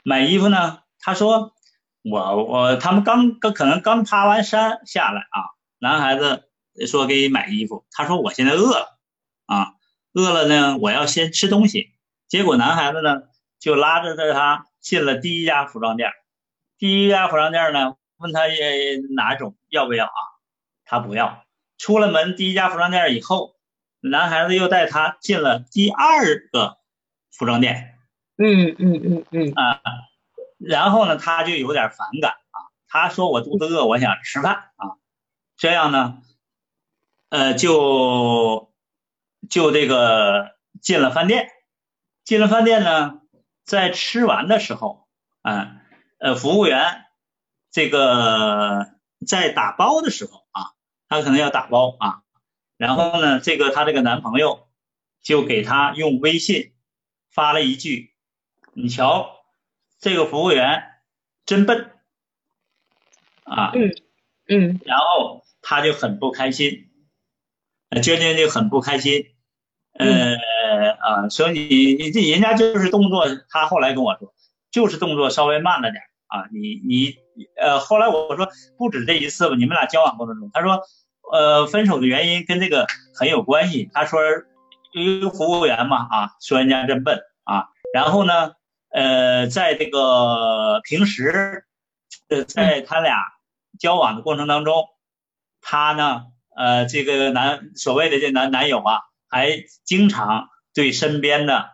[0.05, 1.55] 买衣服呢，他说
[2.03, 6.49] 我我他们刚刚可能刚爬完山下来啊，男孩子
[6.87, 8.99] 说给你买衣服，他说我现在饿了
[9.47, 9.75] 啊，
[10.13, 11.91] 饿了呢，我要先吃东西，
[12.29, 13.23] 结果男孩子呢。
[13.61, 16.11] 就拉着着他进了第一家服装店，
[16.79, 20.21] 第一家服装店呢，问他也哪种要不要啊？
[20.87, 21.45] 他不要。
[21.77, 23.57] 出了门第一家服装店以后，
[24.01, 26.79] 男孩子又带他进了第二个
[27.31, 27.99] 服装店。
[28.43, 29.83] 嗯嗯嗯嗯啊，
[30.59, 32.59] 然后呢，他就有点反感啊。
[32.89, 34.97] 他说我肚子饿，我想吃饭啊。
[35.59, 36.23] 这样呢，
[37.29, 38.73] 呃，就
[39.51, 41.51] 就这个进了饭店，
[42.25, 43.19] 进了饭店呢。
[43.63, 45.07] 在吃完的时候，
[45.43, 45.77] 啊，
[46.19, 47.05] 呃，服务员
[47.71, 48.89] 这个
[49.25, 50.73] 在打包的时候啊，
[51.09, 52.23] 他可能要打包啊，
[52.77, 54.67] 然后呢，这个他这个男朋友
[55.23, 56.73] 就给他用微信
[57.31, 58.10] 发了一句
[58.83, 59.43] ：“你瞧，
[59.99, 60.83] 这个服务员
[61.47, 61.91] 真笨
[63.45, 63.91] 啊。”嗯
[64.49, 66.89] 嗯，然后他就很不开心，
[68.03, 69.27] 娟娟就很不开心，
[69.99, 70.37] 呃。
[70.71, 74.33] 呃啊，说你你这人家就是动作，他后来跟我说，
[74.71, 76.47] 就是动作稍微慢了点啊。
[76.53, 77.17] 你你
[77.57, 80.81] 呃，后来我说不止这一次吧，你们俩交往过程中，他说
[81.33, 83.91] 呃，分手的原因跟这个很有关系。
[83.93, 84.21] 他说
[84.93, 87.71] 因为服务员嘛啊，说人家真笨啊。
[87.93, 88.53] 然后呢，
[88.91, 91.65] 呃，在这个平时
[92.29, 93.17] 呃，在他俩
[93.79, 94.85] 交往的过程当中，
[95.61, 96.27] 他呢
[96.57, 101.71] 呃，这个男所谓的这男男友啊，还经常对身边的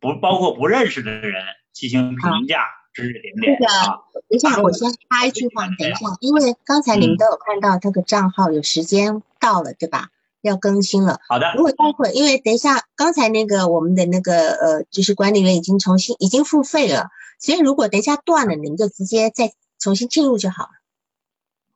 [0.00, 3.98] 不包括不认识的人进行评价，指指点点啊。
[4.28, 10.10] 等一下，我先插一句话，等一下，因为刚才你们都有看到这个账号有时间到了，对吧？
[10.40, 11.20] 要更新了。
[11.28, 11.52] 好的。
[11.56, 20.70] 如果待会，因为等一下，刚才那个我们的那个呃，就是管理员已经重新已经付费了，所以如果等一下断了，你们就直接再重新进入就好了。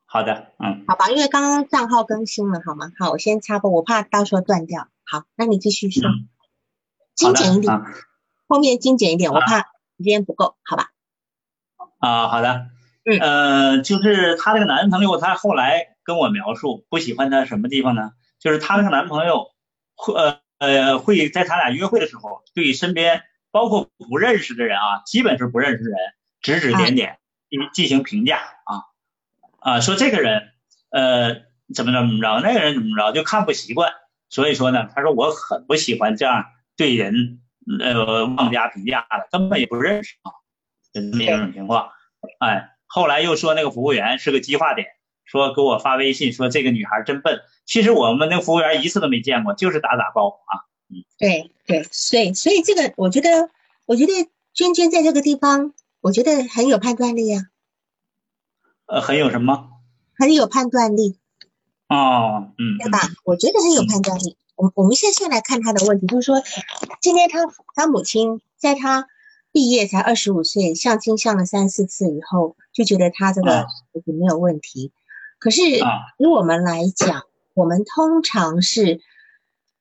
[0.05, 0.85] 好的，嗯。
[0.87, 2.91] 好吧，因为刚刚账号更新了，好吗？
[2.99, 4.87] 好，我先插播，我怕到时候断掉。
[5.05, 6.09] 好，那你继续说。
[7.15, 7.81] 精简一点，
[8.47, 10.91] 后面精简一点，我怕时间不够，好吧？
[11.99, 12.67] 啊，好的。
[13.05, 13.19] 嗯。
[13.19, 18.11] 呃，就是她这个男朋友，他后来跟我描述不喜欢他什么地方呢？
[18.43, 19.51] 就是她那个男朋友
[19.95, 25.97] 会呃呃会在他俩约会的时候，对身边包括不认识的人啊，基本是不认识的人
[26.41, 28.83] 指指点点，进进行评价啊
[29.59, 30.49] 啊，说这个人
[30.89, 31.35] 呃
[31.73, 33.93] 怎么怎么着，那个人怎么着，就看不习惯。
[34.29, 36.43] 所以说呢，他说我很不喜欢这样
[36.75, 37.39] 对人
[37.79, 40.31] 呃妄加评价的，根本也不认识啊，
[40.93, 41.91] 就这么一种情况。
[42.39, 44.87] 哎，后来又说那个服务员是个激化点。
[45.25, 50.65] 说给我发微信说这个女孩真笨，其实我们那个服务员一次都没见过，就是打打包啊。
[50.89, 53.49] 嗯，对对，所以所以这个我觉得，
[53.85, 54.11] 我觉得
[54.53, 57.47] 娟娟在这个地方，我觉得很有判断力呀。
[58.85, 59.69] 呃，很有什么？
[60.15, 61.17] 很有判断力。
[61.87, 62.99] 哦，嗯，对吧？
[63.23, 64.37] 我觉得很有判断力。
[64.55, 66.41] 我我们现在先来看他的问题，就是说，
[67.01, 67.39] 今天他
[67.75, 69.07] 他母亲在他
[69.51, 73.65] 毕业才二十五岁，相亲相了三四次以后，就觉得他这个
[74.05, 74.91] 没有问题。
[75.43, 75.61] 可是，
[76.17, 79.01] 以我们来讲，我们通常是，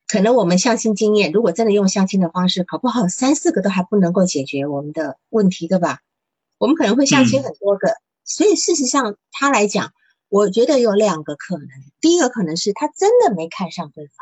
[0.09, 6.01] 可能我们相亲经验，如果真的用相亲的方式，搞不好三四个都还不能够解决我们的问题，对吧？
[6.59, 7.94] 我们可能会相亲很多个，
[8.25, 9.92] 所以事实上他来讲，
[10.29, 11.68] 我觉得有两个可能。
[12.01, 14.16] 第一个可能是他真的没看上对方，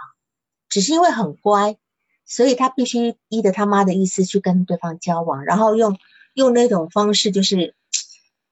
[0.69, 1.79] 只是因为很乖，
[2.27, 5.97] 所以他必须依着他妈的意思去跟对方交往，然后用
[6.35, 7.75] 用那种方式就是。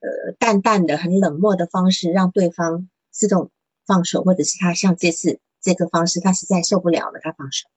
[0.00, 3.50] 呃，淡淡的、很冷漠的方式，让对方自动
[3.86, 7.68] 放手，或者是他像这次这个方式，他实在受不了了，他放手，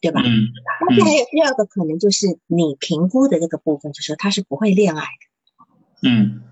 [0.00, 0.20] 对吧？
[0.24, 0.48] 嗯。
[0.96, 6.08] 那还有第二个可能，就是你评估的这个部分，就是他是不会恋爱的。
[6.08, 6.42] 嗯。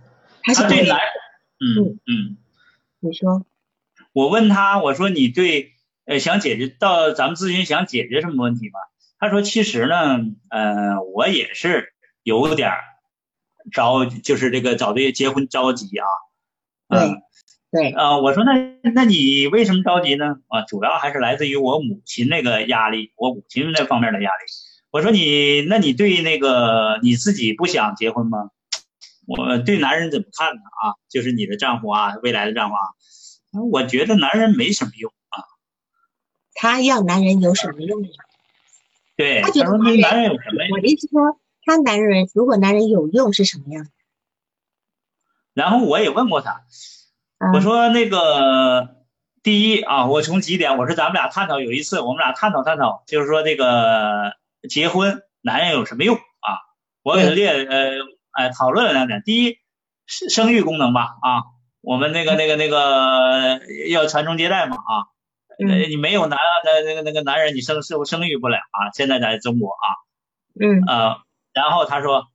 [0.43, 0.99] 他是对男。
[1.61, 2.37] 嗯嗯。
[3.01, 3.47] 你说。
[4.13, 5.73] 我问他，我说你对
[6.05, 8.81] 呃想解决到咱们咨询想解决什么问题吗？
[9.19, 10.19] 他说其实呢，
[10.51, 11.93] 呃，我也是
[12.25, 12.81] 有点儿。
[13.71, 16.07] 着就是这个找对结婚着急啊，
[16.89, 17.23] 嗯
[17.71, 18.53] 对啊，我说那
[18.95, 20.37] 那你为什么着急呢？
[20.49, 24.37] 啊，主要还是来自于我母亲那个压力，我母亲那方面的压力。
[24.91, 28.51] 我说你那你对那个你自己不想结婚吗？
[29.27, 30.61] 我对男人怎么看呢？
[30.61, 32.81] 啊，就是你的丈夫啊，未来的丈夫啊，
[33.71, 35.41] 我觉得男人没什么用啊。
[36.55, 38.03] 他要男人有什么用？
[39.17, 40.77] 对，他说对男人有什么用？
[40.77, 41.39] 我的意思说。
[41.65, 43.87] 他男人如果男人有用是什么样？
[45.55, 46.63] 然后我也问过他，
[47.53, 48.97] 我说那个
[49.43, 54.33] 第一啊，我从几点，我说咱们俩探讨，有一次我们俩探讨探讨，就是说这个
[54.67, 56.57] 结婚男人有什么用啊？
[57.03, 57.91] 我给他列呃
[58.31, 59.59] 哎讨论了两点，第一
[60.07, 61.43] 生生育功能吧啊，
[61.83, 65.05] 我们那个那个那个要传宗接代嘛啊，
[65.59, 69.87] 你没有男的那个那个男人你生生生育不了啊，现在在中国啊，
[70.59, 71.25] 嗯啊。
[71.53, 72.27] 然后他说，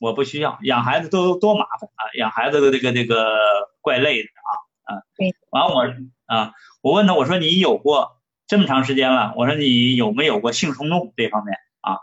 [0.00, 3.38] 我不需要养孩子都多麻烦啊，养孩子的这个这个
[3.80, 5.02] 怪累的啊啊。
[5.16, 5.34] 对。
[5.50, 5.84] 完我
[6.26, 11.98] 啊，我问他，我说你有过这么长时间了，我说你有没有过性冲动这方面啊？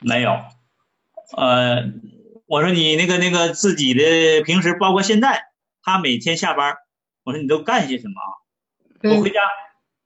[0.00, 0.38] 没有。
[1.36, 1.84] 呃，
[2.46, 5.46] 我说你那个那个自己的平时包括现在，
[5.82, 6.76] 他每天下班，
[7.24, 9.16] 我说你都干些什么啊？
[9.16, 9.40] 我回家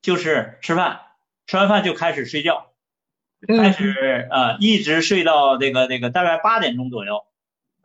[0.01, 1.01] 就是吃饭，
[1.47, 2.70] 吃完饭就开始睡觉。
[3.47, 7.25] 开始呃，一直睡到这个这个大概八点钟左右，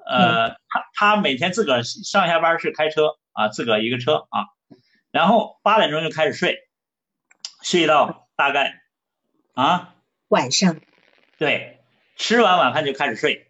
[0.05, 4.47] 呃，他他每天自个儿上下班是开车啊，自个儿一个车啊，
[5.11, 6.67] 然后八点钟就开始睡，
[7.63, 8.81] 睡到大概
[9.53, 9.95] 啊
[10.27, 10.81] 晚上，
[11.37, 11.79] 对，
[12.17, 13.49] 吃完晚饭就开始睡。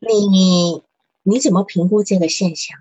[0.00, 0.82] 你
[1.24, 2.78] 你怎么评估这个现象？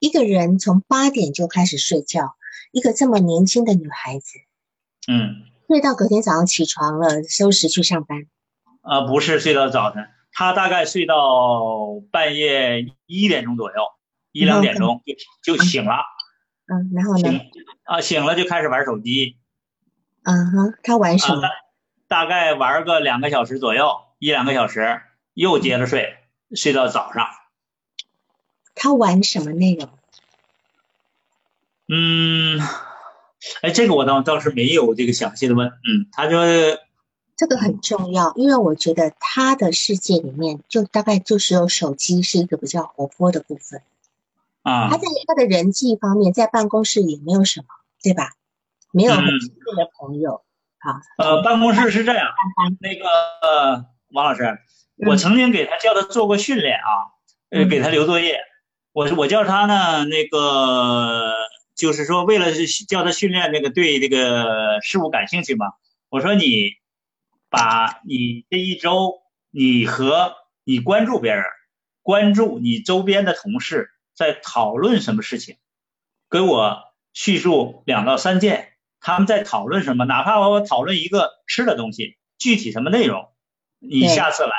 [0.00, 2.34] 一个人从八点就开始睡觉，
[2.72, 4.40] 一个这么年轻的女孩子，
[5.06, 5.53] 嗯。
[5.66, 8.26] 睡到隔天早上起床了，收拾去上班。
[8.82, 13.76] 呃，不是睡到早晨，他大概睡到半夜一点钟左右，
[14.32, 15.02] 一两点钟
[15.42, 16.02] 就就醒了。
[16.66, 17.40] 嗯，然后呢？
[17.84, 19.38] 啊，醒了就开始玩手机。
[20.22, 21.42] 嗯哼，他玩什么？
[22.08, 26.16] 大概玩个两个小时左右，一两个小时，又接着睡，
[26.54, 27.26] 睡到早上。
[28.74, 29.88] 他玩什么内容？
[31.88, 32.58] 嗯，
[33.62, 35.68] 哎，这个我倒倒是没有这个详细的问。
[35.68, 36.44] 嗯，他说
[37.36, 43.82] 这个很重要，因为我觉得他的世界里面就大概就是有手机是一个比较活泼的部分。
[44.62, 47.66] 啊，他在他的人际方面，在办公室也没有什么，
[48.02, 48.32] 对吧？
[48.92, 50.42] 没有很亲近的朋友。
[50.78, 52.28] 好，呃，办公室是这样，
[52.80, 54.58] 那个王老师，
[55.06, 57.10] 我曾经给他叫他做过训练啊，
[57.50, 58.38] 呃，给他留作业。
[58.92, 61.32] 我我叫他呢，那个
[61.74, 62.46] 就是说，为了
[62.88, 65.66] 叫他训练那个对这个事物感兴趣嘛。
[66.08, 66.72] 我说你
[67.50, 70.34] 把你这一周，你和
[70.64, 71.44] 你关注别人，
[72.02, 75.56] 关注你周边的同事在讨论什么事情，
[76.30, 76.82] 给我
[77.12, 78.70] 叙述两到三件。
[79.00, 80.06] 他们在讨论什么？
[80.06, 83.28] 哪怕我讨论一个吃的东西，具体什么内容，
[83.78, 84.52] 你下次来，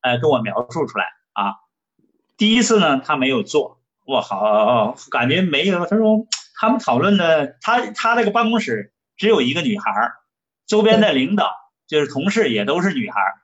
[0.00, 1.56] 呃，跟我描述出来啊。
[2.38, 5.84] 第一次呢，他没有做，我好感觉没有。
[5.84, 6.26] 他说
[6.60, 10.12] 他们讨论的，他他那个办公室只有一个女孩儿，
[10.66, 13.34] 周边的领导就是同事也都是女孩儿。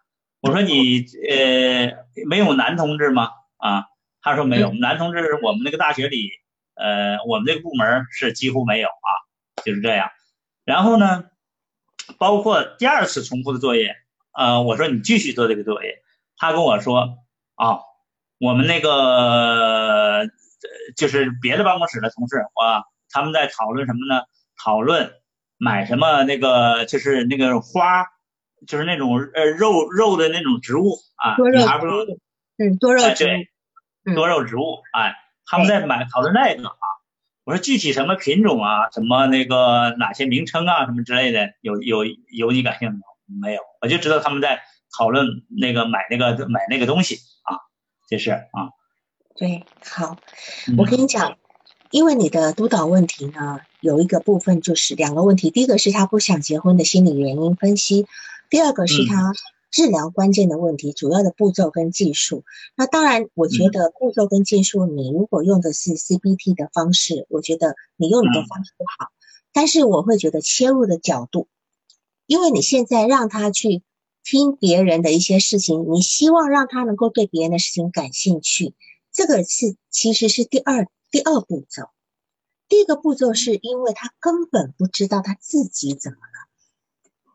[0.43, 3.31] 我说你呃没有男同志吗？
[3.57, 3.87] 啊，
[4.21, 6.31] 他说没有，男同志我们那个大学里，
[6.75, 9.09] 呃，我们这个部门是几乎没有啊，
[9.65, 10.11] 就是这样。
[10.67, 11.25] 然后呢，
[12.19, 13.97] 包括第二次重复的作业，
[14.33, 16.03] 呃，我说你继续做这个作业，
[16.37, 17.17] 他跟我说
[17.55, 17.79] 啊，
[18.39, 20.29] 我们那个
[20.97, 22.85] 就是别的办公室的同事啊，
[23.17, 24.25] 他们在讨论什么呢？
[24.63, 25.11] 讨论
[25.57, 28.05] 买什么那个就是那个花，
[28.67, 32.21] 就是那种呃肉肉的那种植物啊，多肉植物，
[32.59, 33.25] 嗯，多肉植
[34.05, 35.15] 物，多肉植物，哎，
[35.47, 36.77] 他们在买讨论那个啊。
[37.45, 42.97] 我说具体什么品种啊，什么那个哪些名称啊，什么之类的，有有有你感兴趣
[43.41, 43.63] 没有？
[43.81, 44.61] 我就知道他们在
[44.99, 45.27] 讨论
[45.59, 47.57] 那个买那个买那个东西啊，
[48.11, 48.77] 这是啊。
[49.39, 50.17] 对，好，
[50.79, 51.37] 我跟你讲，
[51.97, 58.07] 因为你的督导问题呢，有一个部分就是两个问题，第一个是他不想结婚的心理原因分析，
[58.51, 59.33] 第二个是他。
[59.69, 62.45] 治疗关键的问题，主要的步骤跟技术。
[62.77, 69.09] 那当然，我觉得步骤跟技术，你如果用的是 CBT 的方式，我觉得你用你的方式好。
[69.53, 71.49] 但是我会觉得切入的角度，
[72.27, 73.83] 因为你现在让他去
[74.23, 78.73] 听别人的一些事情，你希望让他能够对别人的事情感兴趣，
[79.13, 81.91] 这个是其实是第二第二步骤。
[82.69, 86.49] 第一个步骤是因为他根本不知道他自己怎么了，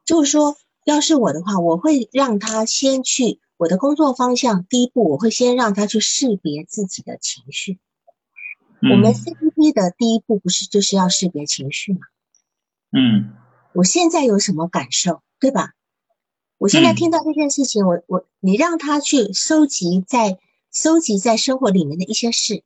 [0.05, 0.57] 就是说。
[0.83, 4.65] 要是我的话，我会让他先去我的工作方向。
[4.65, 7.77] 第一步，我会先让他去识别自己的情绪。
[8.81, 11.99] 我们 CPT 的第一步不是就是要识别情绪吗？
[12.91, 13.31] 嗯。
[13.73, 15.73] 我现在有什么感受，对吧？
[16.57, 20.39] 我现在听到这件事情，我我你让他去收集在
[20.71, 22.63] 收集在生活里面的一些事，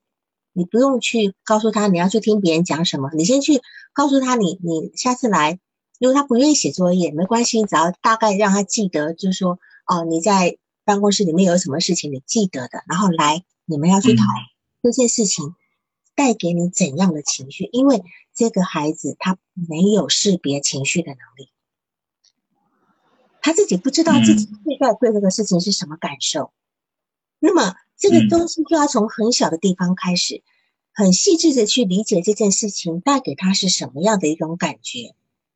[0.56, 3.62] 你不用去告诉他你要去听别人讲什么，你先去
[3.94, 5.60] 告诉他你你下次来。
[5.98, 14.26] 因为他不愿意写作业，没关系，只要大概让他记得，就是说，哦，你在办公室里面有什么事情你记得的，然后来你们要去讨
[14.84, 15.56] 这件事情
[16.14, 17.70] 带给你怎样的情绪？
[17.72, 21.50] 因为这个孩子他没有识别情绪的能力，
[23.42, 26.52] 他自己不知道自己现在对这个事情是什么感受。
[27.40, 30.44] 那么这个东西就要从很小的地方开始，
[30.94, 35.16] 很细致的去理解这件事情带给他是什么样的一种感觉。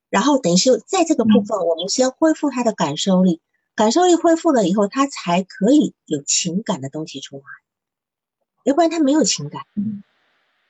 [0.09, 3.41] 然后等于是在这个部分，我们先恢复他的感受力，
[3.75, 7.43] 感受力恢复了以后，他才可以有情感的东西出来，
[8.63, 9.61] 要不然他没有情感。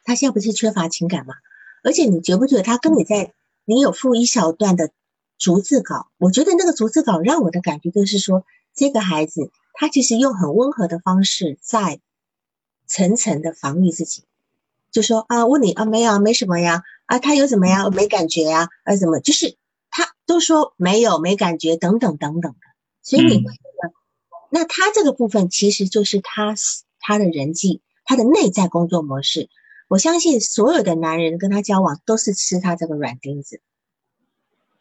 [0.04, 1.36] 他现在不是缺乏情感吗？
[1.84, 4.92] 而且你觉不觉得他跟你在，你有附一小段的
[5.38, 6.10] 逐字稿？
[6.18, 12.00] 我觉得那个逐字稿让我的感觉就是说，这个孩子他其实用很温和的方式在
[12.88, 14.24] 层层的防御自己。
[14.92, 17.94] 就说啊，问你啊，没有，没什么呀，啊，他有怎么样？
[17.94, 19.20] 没感觉呀，啊，怎么？
[19.20, 19.56] 就是
[19.92, 22.60] 他都说没有，没感觉，等等等等的。
[23.04, 23.94] 所以你会觉得，
[24.50, 26.56] 那他这个部分其实就是他
[27.00, 29.50] 他的人际，他的内在工作模式。
[29.88, 33.62] 我相信所有的男人跟他交往都是吃他这个软钉子，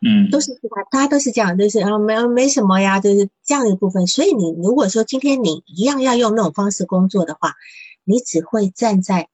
[0.01, 4.07] 嗯，都是吃他，他都是这样，就是啊，没有没什么呀，就是这样一部分。
[4.07, 7.55] 所以你如果说今天你一样要用那种方式工作的话，
[8.05, 9.29] 你只会站在。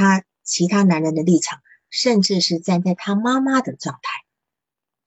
[0.00, 1.58] 他其他男人的立场，
[1.90, 4.24] 甚至是站在他妈妈的状态，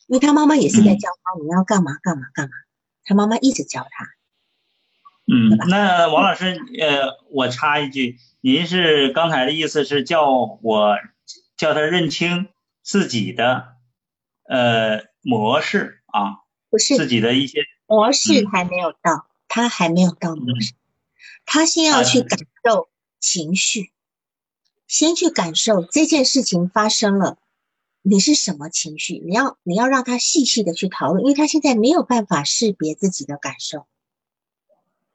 [0.07, 2.51] 因为他妈妈也是在教他你要干嘛干嘛干嘛，
[3.05, 4.05] 他妈妈一直教他。
[5.33, 10.29] 嗯，那王老师，呃，我插一句，您是刚才的意思是叫
[10.61, 10.97] 我
[11.55, 12.49] 叫他认清
[12.83, 13.77] 自己的
[14.43, 16.41] 呃模式啊？
[16.69, 20.73] 不是自己的一些模式还没有到，他还没有到模式，
[21.45, 23.91] 他先要去感受情绪。
[24.87, 27.37] 先去感受这件事情发生了，
[28.01, 29.19] 你是什么情绪？
[29.19, 33.87] 你要你要让他细细的去讨论，因为他现在没有办法识别自己的感受。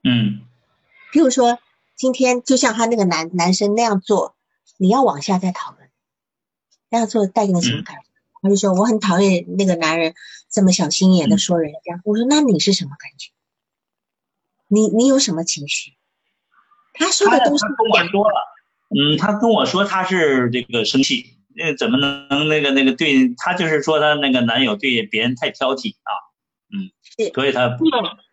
[0.02, 0.46] 嗯，
[1.12, 1.58] 譬如说，
[1.94, 4.34] 今天就像他那个男男生那样做，
[4.78, 5.90] 你要往下再讨论，
[6.88, 8.02] 那样做带给你什么感受？
[8.46, 10.14] 他就说我很讨厌那个男人
[10.48, 12.00] 这么小心眼的说人家。
[12.04, 13.32] 我说那你是什么感觉？
[14.68, 15.94] 你你有什么情绪？
[16.94, 18.56] 他说的都是跟我说了。
[18.88, 26.12] 嗯，他跟我说他是这个生气，那怎么能那个那个对他就是说他那个男友对别人太挑剔啊，
[26.72, 27.84] 嗯，是，所以他不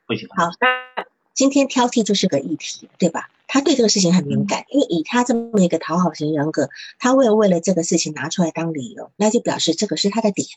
[0.06, 0.46] 不喜欢。
[0.46, 3.30] 好，那今天挑剔就是个议题，对吧？
[3.48, 6.70] 他对这个事情很敏感，因为以他这么一个讨好型人格，
[7.00, 10.48] 他为了为了这个事情拿出来当理由，那就表示这个是他的点。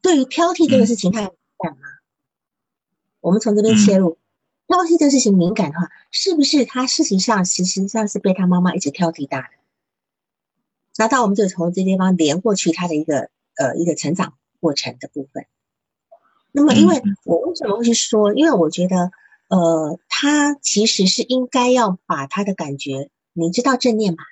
[0.00, 1.82] 对于挑剔这个事情，他敏感吗？
[3.20, 4.18] 我们从这边切入。
[4.68, 9.48] 挑剔这事情敏感的话，是不是他事实上实际上是被他妈妈一直挑剔大的？
[10.96, 15.46] 那到我们就从这地方连过去他的一个呃一个成长过程的部分。
[16.50, 18.34] 那么，因为我为什么会去说？
[18.34, 19.12] 因为我觉得
[19.48, 24.24] 呃，他其实是应该要把他的感觉，你知道正念吗？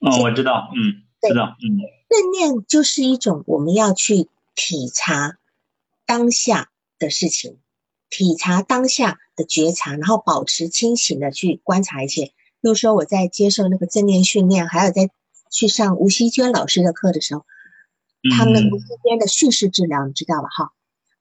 [0.00, 1.78] 嗯，我知道，嗯，知道，嗯，
[2.08, 5.38] 正念就是一种我们要去体察
[6.04, 7.58] 当下的事情。
[8.10, 12.26] 体察当下的觉察，然后保持清醒的去观察一切。
[12.60, 15.08] 比如说我在接受那个正念训练，还有在
[15.50, 17.46] 去上吴希娟老师的课的时候，
[18.36, 20.48] 他们吴希娟的叙事治疗，你知道吧？
[20.50, 20.72] 哈，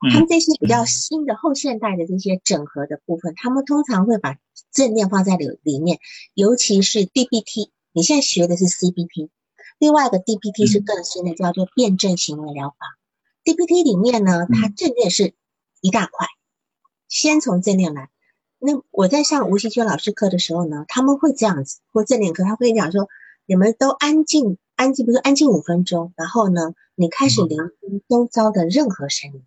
[0.09, 4.37] 他们这些比较新的后现代的这些整合的部分，他们通常会把
[4.71, 5.99] 正念放在里里面，
[6.33, 7.69] 尤其是 DBT。
[7.93, 9.29] 你现在学的是 CBT，
[9.77, 12.77] 另外一个 DBT 是更新的，叫做辩证行为疗法。
[13.43, 15.33] DBT 里面呢，它正念是
[15.81, 16.27] 一大块。
[17.09, 18.09] 先从正念来，
[18.59, 23.09] 那我在上吴锡娟老师课的时候呢，他们会这样子，或正念课，他会讲说，
[23.45, 29.43] 你们都安静，安静，比如说安静五分钟，然后呢，你开始聆听周遭的任何声音，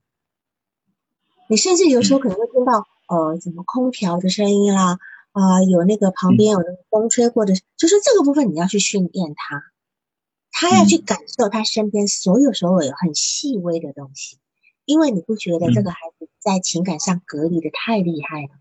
[1.49, 4.99] 你甚至有时候可能会听到，呃，什么空调的声音啦，
[5.33, 9.63] 啊，有那个旁边有那个风吹过的，就是这个部分你要去训练他，
[10.51, 14.39] 他要去感受他身边所有所有很细微的东西。
[14.87, 18.59] 因为你不觉得这个孩子在情感上隔离的太厉害了吗？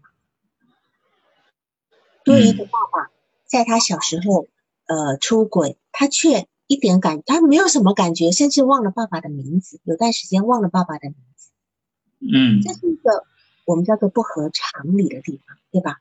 [2.24, 3.12] 作为一个爸爸，
[3.46, 4.48] 在他小时候，
[4.86, 11.33] 呃，出轨，他却一点感，他没有什么感觉，甚至忘了爸爸的名字，有段时间忘了爸爸的名字。
[12.32, 13.26] 嗯，这是一个
[13.66, 16.00] 我们叫做不合常理的地方，对吧？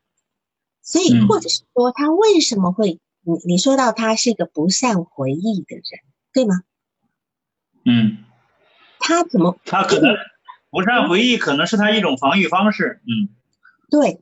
[0.82, 3.00] 所以，或者是说，他为什么会？
[3.24, 5.84] 你你说到他是一个不善回忆的人，
[6.32, 6.62] 对吗？
[7.84, 8.18] 嗯。
[9.04, 9.58] 他怎么？
[9.64, 10.14] 他可能
[10.70, 13.00] 不善回忆，可能是他一种防御方式。
[13.02, 13.28] 嗯，
[13.90, 14.20] 对，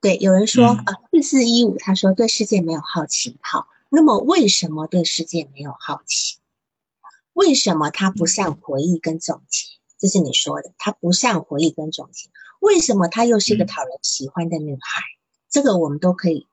[0.00, 3.36] 对，有人说啊，四四一五，他说对世界没有好奇。
[3.40, 6.38] 好，那么为什么对世界没有好奇？
[7.32, 9.77] 为什么他不善回忆跟总结？
[9.98, 12.30] 这是你说的，她不善回忆跟总结。
[12.60, 15.02] 为什么她又是一个讨人喜欢的女孩？
[15.50, 16.46] 这个我们都可以。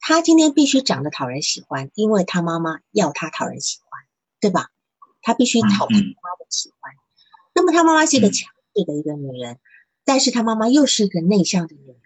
[0.00, 4.02] 她今天必须长得讨人喜欢，因为她妈妈要她讨人喜欢，
[4.40, 4.70] 对吧？
[5.22, 6.92] 她必须讨她妈妈的喜欢，
[7.54, 9.58] 那么她妈妈是一个强势的一个女人，
[10.04, 11.96] 但是她妈妈又是一个内向的女人。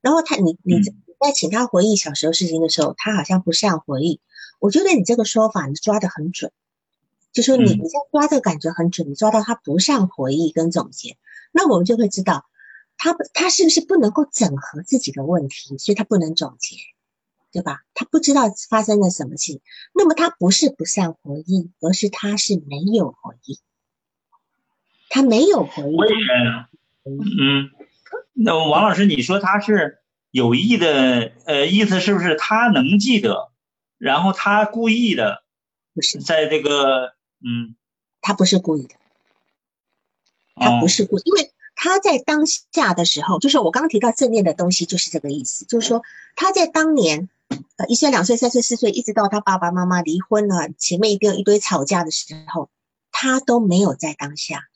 [0.00, 0.82] 然后她，你你你
[1.18, 4.20] 在请她回忆小时候事情的时候，她好像不善回忆。
[4.60, 6.52] 我觉得你这个说法你抓得很准，
[7.32, 11.16] 就说你你在抓这个感觉很准，你抓到他不善回忆跟总结，
[11.52, 12.46] 那我们就会知道
[12.96, 16.76] 他他是不是不能够整合自己的问题，所以他不能总结。
[17.52, 17.80] 对吧？
[17.94, 19.60] 他不知道发生了什么事，
[19.92, 23.58] 那么他不是不善回忆，而是他是没有回忆，
[25.08, 25.96] 他没有回忆。
[27.04, 27.70] 嗯，
[28.34, 29.98] 那王老师，你说他是
[30.30, 33.50] 有意的，呃，意思是不是他能记得，
[33.98, 35.42] 然后他故意的？
[35.92, 37.14] 不是，在这个，
[37.44, 37.74] 嗯，
[38.20, 38.94] 他不是故意的，
[40.56, 41.52] 他不是故意，因为。
[41.82, 45.64] 他在当下的时候，就是我刚刚提到正面的东西，就是这个意思。
[45.64, 46.02] 就是说，
[46.36, 47.30] 他在当年，
[47.76, 52.68] 呃，一岁、两岁、三岁、四岁，一直到他爸爸妈妈离婚了，前面一定有一堆吵架的时候，
[53.10, 54.68] 他都没有在当下。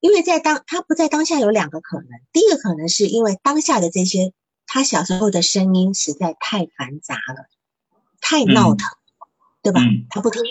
[0.00, 2.08] 因为在当他不在当下，有两个可能。
[2.32, 4.32] 第一个可能是因为当下的这些
[4.66, 7.46] 他小时候的声音实在太繁杂了，
[8.20, 8.88] 太闹腾，
[9.62, 9.80] 对吧？
[10.10, 10.42] 他不听，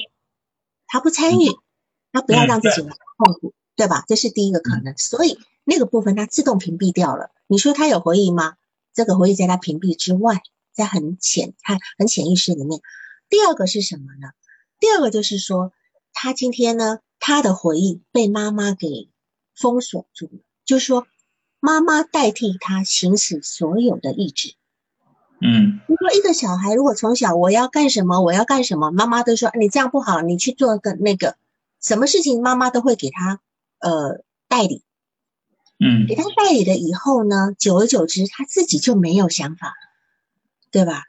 [0.88, 1.50] 他不参与，
[2.12, 2.94] 他不要让自己痛
[3.42, 4.04] 苦，对吧？
[4.08, 4.98] 这是第一个可能。
[4.98, 5.40] 所以。
[5.68, 7.32] 那个部分他自动屏蔽掉了。
[7.48, 8.54] 你说他有回忆吗？
[8.94, 12.82] 这个回忆在他屏蔽之外，在很浅、很很潜意识里面。
[13.30, 14.30] 第二个是什么呢？
[14.80, 15.74] 第二个就是说，
[16.14, 19.10] 他今天呢，他的回忆被妈妈给
[19.56, 21.08] 封锁住了，就是说，
[21.60, 24.54] 妈妈代替他行使所有的意志。
[25.46, 31.38] 嗯，如果一个小孩如果从小我要干什么，我要干什么，妈妈都说你这样不好，你去做个那个，
[31.80, 33.40] 什么事情妈妈都会给他
[33.80, 34.82] 呃代理，
[35.80, 36.08] 嗯。
[36.08, 39.74] 给他代理了以后呢，久而久之他自己就没有想法，
[40.72, 41.04] 对吧？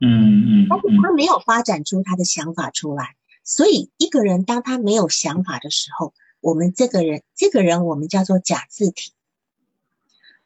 [0.00, 9.12] 嗯嗯但是嗯他没有发展出他的想法出来，所以一个人当他没有想法的时候，我们这个人，这个人我们叫做假字体，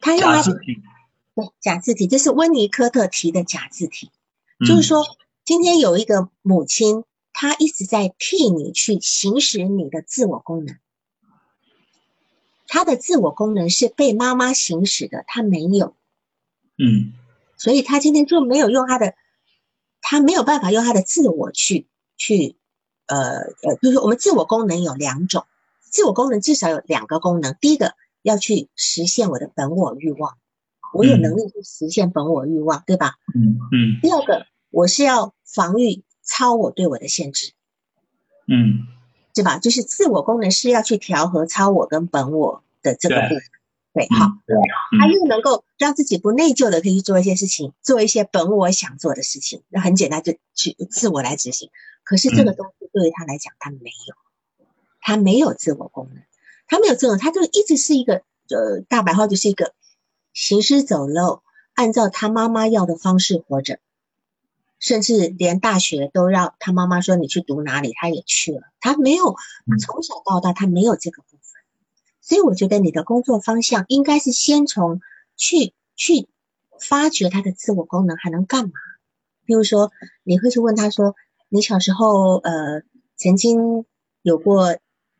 [0.00, 0.42] 他用他
[1.46, 4.10] 对假字体，这是温尼科特提的假字体，
[4.58, 5.04] 嗯就是说
[5.44, 10.76] 今天有一个母亲，她一直在替你去行使你的自我功能，
[12.66, 15.94] 她的自我功能是被妈妈行使的，她没有。
[16.76, 17.12] 嗯。
[17.56, 19.14] 所以她今天就没有用她的，
[20.00, 21.86] 她没有办法用她的自我去
[22.16, 22.56] 去，
[23.06, 25.46] 呃呃，就是我们自我功能有两种，
[25.80, 30.36] 自我功能至少有两个功能，第一个要去实现我的本我欲望，
[30.94, 33.14] 我有能力去实现本我欲望，对吧？
[33.34, 37.52] 嗯嗯第二个，我是要防御超我对我的限制，
[38.46, 38.86] 嗯
[39.34, 39.58] 对吧？
[39.58, 43.42] 就是自我功能是要去调和超我跟本我的这个对部分，
[43.94, 44.26] 对，好。
[44.26, 44.56] 嗯，对，
[44.98, 51.70] 他又能够让自己不内疚的，可以去做一些事情，做一些本我想做的事情，那很简单，就去自我来执行。
[52.02, 54.66] 可是这个东西对于他来讲，他没有，
[55.00, 56.22] 他没有自我功能，
[56.66, 59.72] 他没有自我，他就一直是一个呃，大白话就是一个
[60.40, 61.42] 行尸走肉，
[61.74, 63.80] 按照他妈妈要的方式活着，
[64.78, 69.34] 甚至连大学都让他妈妈说你去读哪里，他也去了，他没有
[69.66, 71.60] 嗯从小到大他没有这个部分。
[72.20, 75.00] 所以我觉得你的工作方向应该是先从
[75.36, 76.28] 去去
[76.80, 78.70] 发掘他的自我功能还能干嘛。
[79.44, 79.90] 比如说，
[80.22, 81.16] 你会去问他说
[81.50, 82.82] ：“你小时候呃
[83.16, 83.86] 曾经
[84.22, 84.78] 有过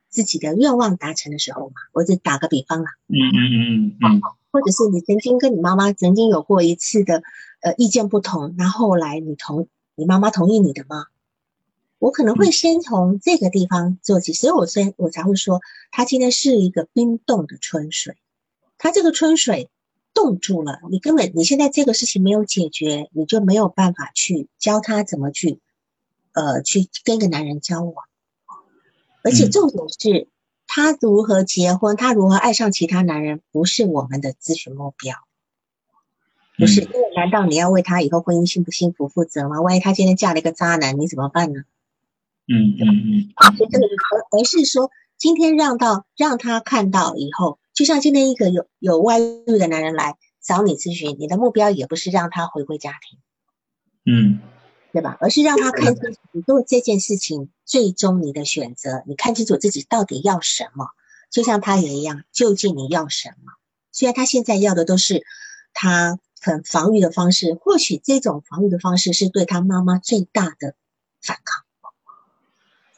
[0.08, 7.22] 自己的愿望达成的时候吗？”我就打个比方啦，嗯嗯嗯嗯或者是你曾经跟你妈妈曾经有过一次的
[7.60, 11.06] 呃意见不同，那后来你同你妈妈同意你的吗？
[11.98, 18.16] 我可能会先从这个地方做起，所以我先我才会说，它今天是一个冰冻的春水，
[18.78, 19.68] 它这个春水
[20.14, 25.58] 冻住了，你根本你现在这个事情没有解决，你就没有办法去教他怎么去，
[26.32, 27.94] 呃，去跟一个男人交往，
[29.24, 29.50] 而且嗯。
[29.50, 30.28] 重点是，
[30.68, 35.16] 他如何结婚，他如何爱上其他男人，不是我们的咨询目标。
[36.56, 39.60] 不是，因为难道你要为他以后婚姻幸不幸福负责吗？
[39.62, 41.62] 万一他今天嫁了一个渣男，你怎么办呢？
[42.46, 53.18] 嗯嗯嗯啊，所以这个而而是说，今天让到让他看到以后，就像今天一个有有外遇的男人来找你咨询，你的目标也不是让他回归家庭，
[54.04, 54.40] 嗯
[54.92, 55.16] 对吧？
[55.20, 60.88] 而是让他看清楚你做这件事情最终你的选择，你看清楚自己到底要什么。
[61.30, 63.52] 就像他也一样，究竟你要什么？
[63.92, 65.24] 虽然他现在要的都是
[65.72, 70.74] 他很防御的方式，或许这种防御的方式是对他妈妈最大的
[71.20, 71.64] 反抗。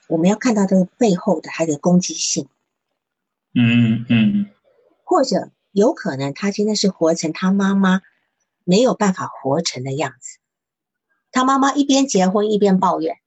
[0.09, 2.49] 我们要看到这个背后的他的攻击性，
[3.55, 4.51] 嗯嗯
[5.05, 8.03] 或者有可能他今天是活成他妈妈
[8.65, 10.40] 没有办法活成的样子。
[11.33, 13.19] 他妈妈一边结婚一边抱怨，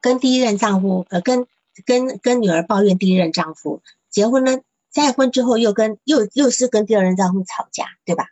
[0.00, 1.46] 跟第一任丈夫呃跟
[1.86, 4.58] 跟跟女儿抱怨第一任丈夫，结婚呢
[4.90, 8.26] 再婚之后又跟又又是跟第二任丈夫吵架，对吧？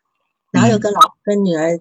[0.50, 1.80] 然后又跟老跟女儿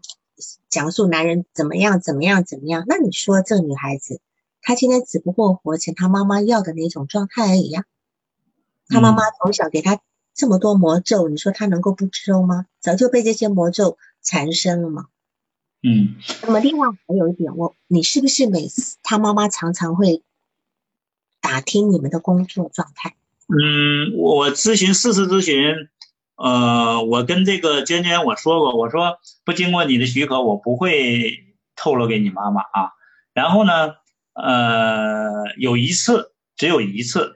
[0.69, 2.83] 讲述男人怎么样怎么样怎么样。
[2.87, 4.19] 那你说这个女孩子，
[4.61, 7.85] 她今天只不过活成她妈妈要的那种状态而已呀、
[8.89, 10.01] 她妈妈从小给她
[10.33, 12.65] 这么多魔咒，你说她能够不收吗？
[12.81, 15.07] 早就被这些魔咒缠身了嘛。
[15.87, 20.23] 嗯那么另外还有一点，我你是不是每次他妈妈常常会
[21.39, 23.15] 打听你们的工作状态？
[23.47, 25.87] 嗯，我咨询四次咨询，
[26.37, 31.43] 呃，我跟这个娟娟我说过，我说不经过你的许可，我不会
[31.75, 32.89] 透露给你妈妈啊。
[33.35, 33.93] 然后呢，
[34.33, 37.35] 呃，有一次，只有一次，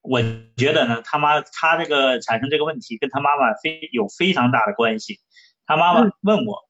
[0.00, 0.22] 我
[0.56, 5.18] 觉得呢，他妈他这个产生这个问题跟他妈妈非有非常大的关系。
[5.66, 6.67] 他妈妈问我，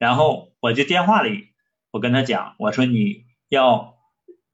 [0.00, 1.50] 然后我就电话里
[1.90, 3.98] 我跟他讲，我说你要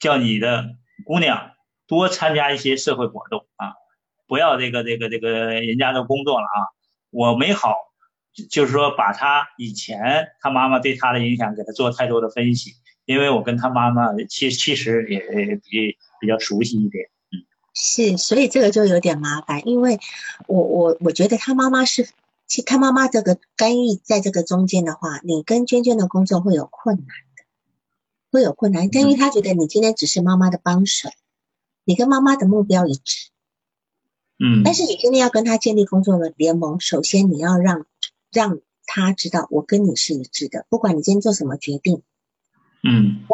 [0.01, 1.53] 叫你的姑娘
[1.87, 3.75] 多参加一些社会活动啊，
[4.27, 5.31] 不要这个这个这个
[5.61, 6.59] 人家的工作了啊。
[7.11, 7.77] 我没好，
[8.51, 12.73] 就是说把他以前他妈妈对他的影响给他做太多的分析，
[13.05, 15.21] 因为我跟他妈妈其其实也
[15.63, 17.05] 比比较熟悉一点。
[17.31, 19.99] 嗯是，所以这个就有点麻烦，因为
[20.49, 22.09] 我我我觉得他妈妈是，
[22.47, 27.45] 其实他妈妈这个干预在这个中间的话，你跟娟娟的工作会有困难的，
[28.31, 31.09] 会有困难，因为他觉得你今天只是妈妈的帮手，
[31.85, 33.31] 你跟妈妈的目标一致，
[34.39, 34.63] 嗯。
[34.65, 37.87] 但是你今天要跟他建立工作的联盟，首先你要让
[38.31, 42.03] 让他知道我跟你是一致的，不管你今天做什么决定，
[42.83, 43.27] 嗯。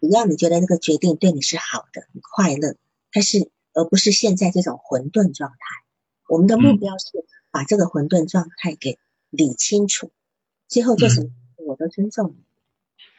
[0.00, 2.76] 只要你觉得这个决定对你是好的，你快乐，
[3.12, 5.56] 但是而不是现在这种混沌状态。
[6.28, 7.06] 我们的目标是
[7.50, 8.98] 把这个混沌状态给
[9.30, 10.10] 理清楚，
[10.66, 11.30] 今后做什么
[11.66, 12.34] 我都尊重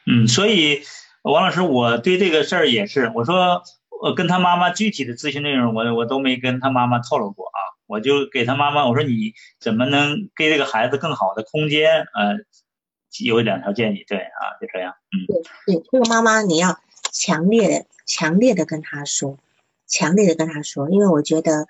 [0.06, 0.12] 你。
[0.12, 0.82] 嗯，所以
[1.22, 3.62] 王老师，我对这个事儿也是，我说
[4.02, 12.06] 我跟他妈妈具体的咨询内容，我我都没跟他妈妈透露过啊，我就给他妈妈我说你怎么能给这个孩子更好的空间？
[12.14, 12.38] 呃，
[13.22, 16.80] 有两条建议，对啊，就这样，嗯，对对，这个妈妈你要
[17.12, 19.38] 强烈的、强烈的跟他说，
[19.86, 21.66] 强烈的跟他说，因为我觉得，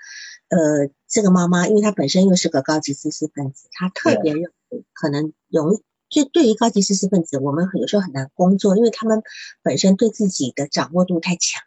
[0.50, 5.82] 呃，这个妈妈，因为她本身又是个高级知识分子，她特别认为可能容易。
[6.10, 9.22] 就对于高级知识分子，我们有时候很难工作，因为他们
[9.62, 11.62] 本身对自己的掌握度太强。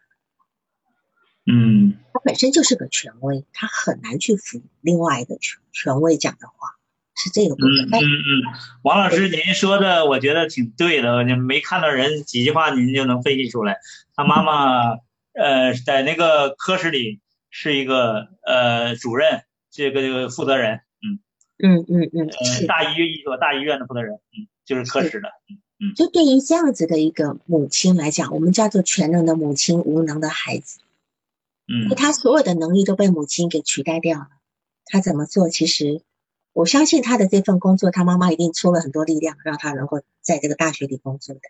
[1.45, 6.75] 嗯，他本身就是个权威，他很难去服另外一个权权威讲的话，
[7.15, 7.69] 是这个部分。
[7.69, 13.77] 嗯嗯嗯，王老师，您说的我觉得挺对的，你没看到人几句话，您就能分析出来。
[14.13, 14.97] 他妈妈
[15.33, 17.21] 呃，在那个科室里
[17.55, 20.81] 是一个呃主任，这个这个负责人。
[21.59, 25.93] 嗯嗯嗯，呃，大医院一所大医院的负责人，嗯，就是科室的，嗯嗯。
[25.93, 30.79] 就对于这样子的一个母亲来讲，我们叫做全能的母亲，无能的孩子，
[31.67, 34.29] 嗯，他所有的能力都被母亲给取代掉了。
[34.85, 35.47] 他怎么做？
[35.47, 36.01] 其实
[36.53, 41.41] 我相信他的这份工作，他妈妈一定出了很多力量，让他能够在这个大学里工作的，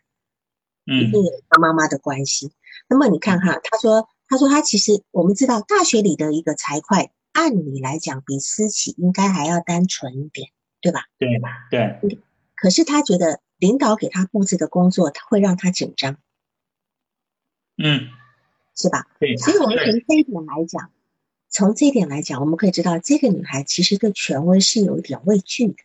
[0.86, 2.52] 嗯，一定有他妈妈的关系。
[2.90, 7.12] 那么你看哈，他说，他说他其实我们知道大学里的一个财会。
[7.34, 10.50] 按理来讲，比私企应该还要单纯一点，
[10.82, 11.02] 对吧？
[11.20, 11.50] 对吧？
[11.70, 12.20] 对。
[12.56, 16.18] 可是他觉得领导给他布置的工作，他会让他紧张。
[17.78, 18.08] 嗯，
[18.76, 19.08] 是吧？
[19.20, 19.38] 对。
[19.38, 20.92] 所以我们从这一点来讲，
[21.50, 25.78] 从这一点来讲，我们可以知道，这个女孩其实对权威是有一点畏惧的，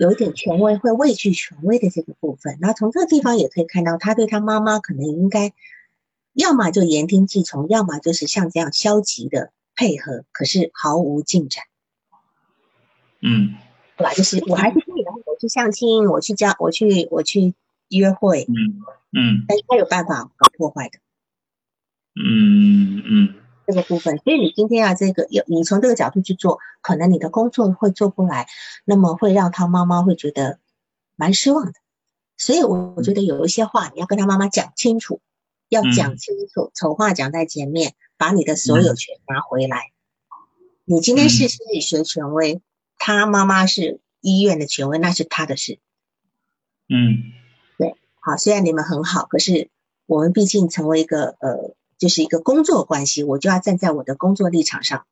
[0.00, 2.58] 有一点权威会畏惧权威的这个部分。
[2.60, 5.52] 那从这个地方也可以看到，她对她妈妈可能应该，
[6.38, 9.52] 要么就言听计从，要么就是像这样消极的。
[9.80, 11.62] 配合，可是毫无进展。
[13.22, 13.54] 嗯，
[13.96, 14.12] 对吧？
[14.12, 17.54] 就是我还是可以，然后我去相亲，我去交，我去我去
[17.90, 18.44] 约会。
[18.48, 18.82] 嗯
[19.12, 19.44] 嗯。
[19.46, 20.98] 但是他有办法搞破坏的。
[22.16, 23.34] 嗯嗯。
[23.68, 28.48] 这个部分，所以你今天要这个有，你从这个角度去做，可能你的工作会做不来，
[28.84, 30.58] 那么会让他妈妈会觉得
[31.14, 31.74] 蛮失望的。
[32.36, 35.20] 所以，我我觉得有一些话你要跟他妈妈讲清楚，
[35.68, 37.94] 要讲清楚，丑话讲在前面。
[38.20, 39.92] 把你的所有权拿回来。
[40.84, 42.60] 你今天是心理学权威，
[42.96, 45.78] 他妈妈是医院的权威，那是他的事。
[46.88, 47.30] 嗯，
[47.78, 49.70] 对，好，虽然你们很好，可是
[50.06, 55.06] 我们毕竟成为一个呃，就是一个工作关系，我就要站在我的工作立场上，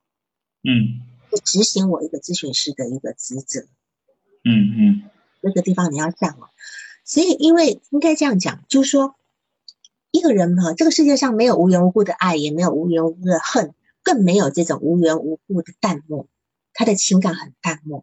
[0.65, 1.01] 嗯，
[1.45, 3.61] 执行我一个咨询师的一个职责。
[4.43, 5.11] 嗯嗯，
[5.43, 6.49] 那个地方你要站哦。
[7.05, 9.15] 所以，因为应该这样讲，就是说。
[10.17, 16.27] 一个人哈，这个世界上没有无缘无故的爱，也没有无缘无故的恨，更没有这种无缘无故的淡漠。
[16.73, 18.03] 他的情感很淡漠，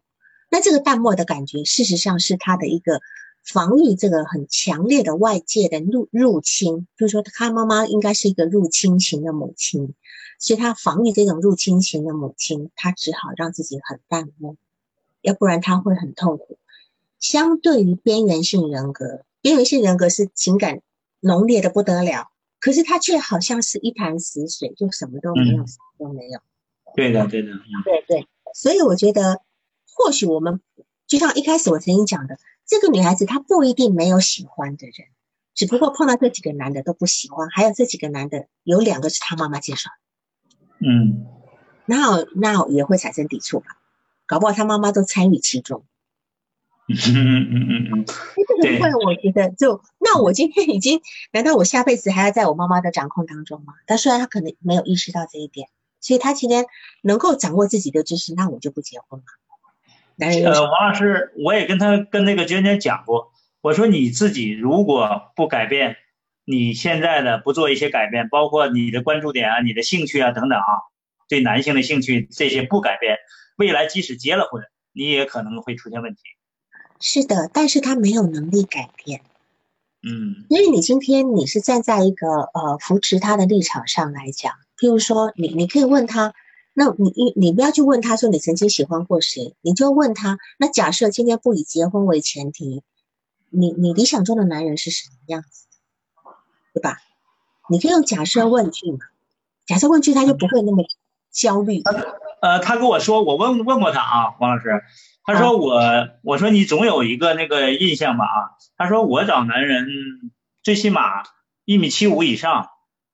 [0.52, 3.02] 那这个淡漠的感觉，事实上是他的一个
[3.44, 6.88] 防御这个很强烈的外界的入入侵。
[7.00, 9.96] 就是说，他妈妈应该是一个入侵型的母亲，
[10.38, 14.56] 所以他防御这种入侵型的母亲，他只好让自己很淡漠，
[15.22, 16.60] 要不然他会很痛苦。
[17.18, 20.82] 相对于边缘性人格，边缘性人格是情感。
[21.24, 26.40] 浓烈的不得了，可是她却好像是一潭死水，就什么都没有，什么都没有。
[26.96, 27.54] 对的，对的，
[27.84, 28.28] 对对。
[28.54, 29.42] 所以我觉得，
[29.96, 30.62] 或许我们
[31.08, 35.08] 就像一开始我曾经讲的，这个女孩子她不一定没有喜欢的人，
[35.56, 39.90] 只不过碰到这几个男的都不喜欢，还有这几个男的有两个是她妈妈介绍。
[40.80, 41.26] 嗯。
[41.86, 43.66] 那那也会产生抵触吧？
[44.26, 45.86] 搞不好她妈妈都参与其中。
[46.90, 48.06] 嗯嗯嗯嗯嗯，
[48.62, 53.74] 这个部分我觉得就那我今天已经，难道我下辈子还要在我妈妈的掌控当中吗？
[53.86, 55.70] 但虽然他可能没有意识到这一点，
[56.02, 56.66] 所以他今天
[57.02, 59.26] 能够掌握自己的知识，那我就不结婚了。
[60.16, 63.32] 男人呃，王老师，我也跟他跟那个娟娟讲过，
[63.62, 65.96] 我说你自己如果不改变，
[66.44, 70.66] 你现在的不做一些改变，包括你的关注点啊、你的兴趣啊等等啊，
[71.30, 73.18] 对男性的兴趣这些不改变，
[73.56, 76.22] 未来即使结了婚，你也可能会出现问题。
[77.00, 79.22] 是的，但是他没有能力改变，
[80.02, 86.34] 嗯，因为你今天你是站在一个呃扶持他的立场上来讲，譬如说你你可以问他，
[86.74, 92.84] 那你你你不要去问他说你曾经喜欢过谁，你就问他，那假设今天不以结婚为前提，
[93.50, 95.66] 你你理想中的男人是什么样子，
[96.74, 96.98] 对吧？
[97.70, 99.00] 你可以用假设问句嘛，
[99.66, 100.84] 假设问句他就不会那么
[101.32, 101.82] 焦虑。
[102.42, 104.70] 呃，他跟我说，我问问过他啊，王老师。
[105.26, 105.80] 他说我，
[106.22, 108.52] 我说你总有一个那个印象吧啊？
[108.78, 109.88] 他说我找男人
[110.62, 111.24] 最起码
[111.64, 112.68] 一米七五以上，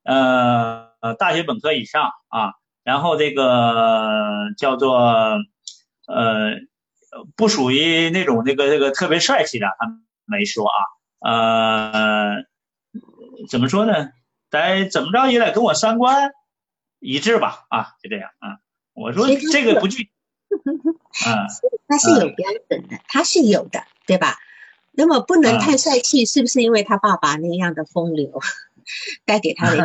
[0.04, 0.90] 呃，
[1.20, 2.54] 大学本科以上啊，
[2.84, 4.98] 然后这个叫做
[6.08, 6.56] 呃，
[7.36, 9.88] 不属于那种那个那个特别帅气的，他
[10.26, 12.44] 没说啊，呃，
[13.50, 14.10] 怎么说呢？
[14.50, 16.32] 得怎么着也得跟我三观
[17.00, 18.58] 一致吧啊，就这样啊。
[18.94, 20.10] 我说这个不具。
[21.26, 21.48] 啊，
[21.88, 24.38] 他是有标准的，他是有的，对吧？
[24.92, 28.40] 那么不能太帅气，是不是因为他爸爸那样的风流
[29.26, 29.78] 带给他的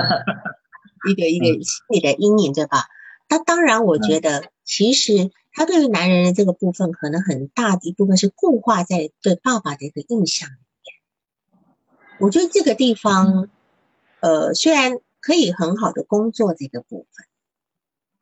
[1.08, 2.86] 一个 一个心理的阴影，对吧？
[3.28, 12.18] 那当然，我觉得其实他对于男人的这个部分，可能很大的一部分是固化在对爸爸的一个印象里面。
[12.18, 13.48] 我觉得这个地方，
[14.20, 17.26] 呃，虽然可以很好的工作这个部分。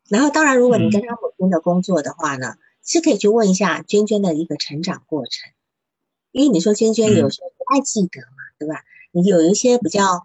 [0.08, 5.50] 然后，当然，如果你跟他母亲的工作的话呢，是可以去问一下娟娟的一个成长过程，
[6.30, 8.82] 因为你说娟娟有时候不太记得嘛，对吧？
[9.12, 10.24] 你有一些比较，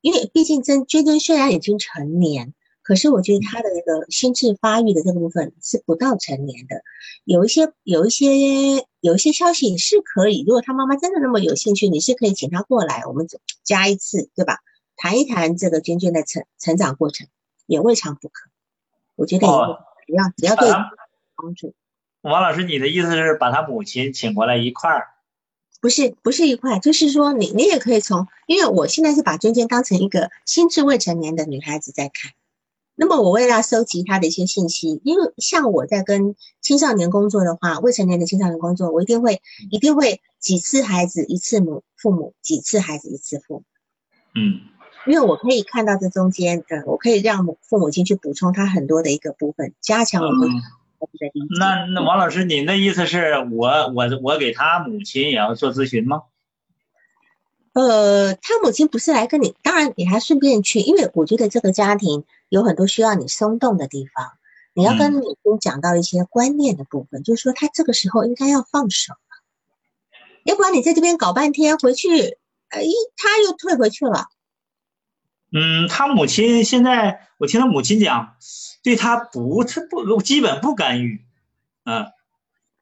[0.00, 6.82] 因为毕竟真娟娟虽然已经成年，可是我觉得她的那个心智发育的这个部分是不到成年的，
[7.24, 13.26] 有一些有一些有一些消息是可以，如果他妈妈真的那么有兴趣，你是可以请她过来，我们
[13.62, 14.58] 加一次，对吧？
[14.96, 17.26] 谈一谈这个娟娟的成成长过程，
[17.66, 18.48] 也未尝不可。
[19.16, 19.52] 我觉得也
[20.06, 20.70] 只要只要对
[21.36, 21.74] 帮助。
[22.22, 25.08] 王老师，你的意思是把他母亲请过来一块儿？
[25.80, 32.32] 不是，不是一块，就是说你你也可以从，因为我现在是把娟娟当成一个心智未成年的女孩子在看。
[32.94, 39.40] 那么我为了收集她的一些信息，因为像我在跟青少年工作的话，未成年的青少年工作，我一定会
[39.70, 43.64] 一定会几次孩子一次母父母，几次孩子一次父母。
[44.34, 44.60] 嗯。
[45.06, 50.50] 因为我可以看到这中间，呃，我可以让母父母亲去补充他很多的一个部分，加强我们。
[51.58, 56.22] 那那王老师，您的意思是我我我给他母亲也要做咨询吗？
[57.72, 64.32] 呃，他母亲不是来跟你，当然你还顺便去，因为我觉得这个家庭有很多需要你松动的地方，
[64.74, 69.18] 你要跟母亲讲到一些观念的部分，就是说他这个时候应该要放手了，
[70.44, 72.08] 要不然你在这边搞半天，回去，
[72.68, 72.82] 哎，
[73.16, 74.26] 他又退回去了。
[75.52, 78.34] 嗯，他母亲现在，我听他母亲讲，
[78.82, 81.24] 对他不，是不，基本不干预，
[81.84, 82.06] 嗯，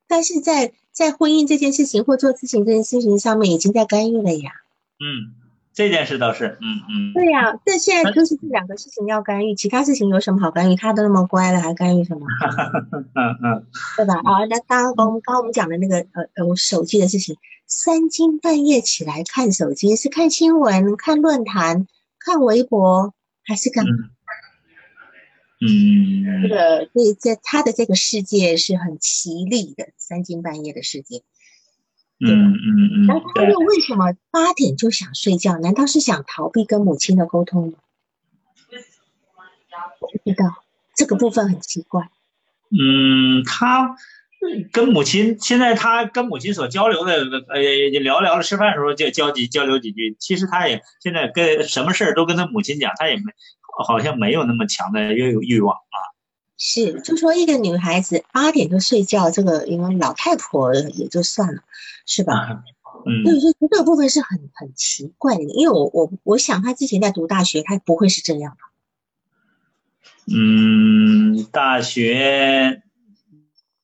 [0.07, 4.53] 但是在在婚姻这件事情或做咨询这件事情上面，已经在干预了呀。
[5.01, 5.35] 嗯，
[5.73, 7.13] 这件事倒是，嗯嗯。
[7.15, 10.77] 对呀，但现在就是这两个事情要干预，其他事情有什么好干预？
[10.77, 12.27] 他都那么乖了，还干预什么？
[13.15, 14.15] 嗯嗯，对吧？
[14.15, 17.37] 啊，那刚刚我们刚刚我们讲的那个呃呃，我手机的事情，
[17.67, 21.87] 三更半夜起来看手机，是看新闻、看论坛。
[22.21, 23.91] 看微博还是干嘛？
[23.93, 24.11] 嗯，
[25.61, 31.23] 这个对，在他的这个世界是很奇丽的，三更半夜的世界。
[32.21, 32.57] 嗯嗯
[32.95, 33.07] 嗯。
[33.07, 35.59] 那他又为什么八点就想睡觉？
[35.59, 37.79] 难道是想逃避跟母亲的沟通吗？
[40.01, 42.09] 不知道，这个部分很奇怪。
[42.71, 43.97] 嗯，他。
[44.71, 47.15] 跟母亲，现在他跟母亲所交流的，
[47.49, 50.15] 呃，聊聊了，吃饭的时候就交几交流几句。
[50.21, 53.23] 其实他也现在跟什么事儿都跟他母亲讲，他也没
[53.85, 55.97] 好像没有那么强的欲欲望啊。
[56.57, 61.63] 是，就说一个女孩子八点就睡觉，这个因为老太婆也就算了，
[62.07, 62.63] 是吧？
[63.07, 63.25] 嗯。
[63.25, 70.35] 所以说这个部分是很很奇怪的，因为我我我想她之前在读大学，她不会是这样的。
[70.37, 72.83] 嗯，大学。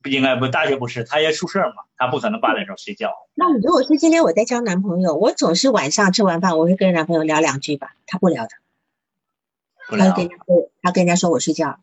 [0.03, 3.11] 不应该不，大学不是，她也宿舍嘛，她不可能八点钟睡觉。
[3.34, 8.51] 那如果是今天我在交男朋友，我总是晚上吃完饭，我会跟男朋友聊两句吧，他不聊的，
[9.89, 11.80] 他跟人家说，他跟人家说我睡觉。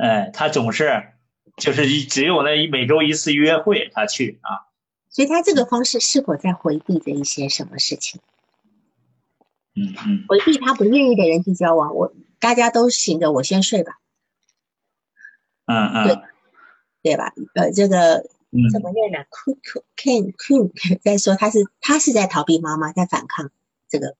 [0.00, 1.12] 哎，他总是
[1.56, 4.70] 就是只有那一每周一次约会，他去啊。
[5.08, 8.20] 所以他这个方式是否在回避着一些什么事情？
[9.74, 10.24] 嗯嗯。
[10.28, 13.98] 回避他不愿意的人际交往，我大家都醒着，我先睡吧。
[15.66, 16.06] 嗯嗯。
[16.06, 16.18] 对。
[17.02, 17.32] 对吧？
[17.54, 18.28] 呃，这个
[18.70, 19.58] 怎么念呢 Q
[19.96, 20.70] Ken Q
[21.02, 23.50] 在说他是他是在逃避妈妈，在反抗
[23.88, 24.14] 这个，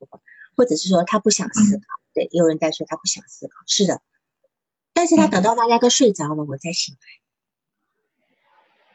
[0.56, 1.99] 或者是说他不想思考。
[2.14, 4.02] 对，有人在说他不想思考，是的。
[4.92, 6.96] 但是他等到大家都睡着了，我再醒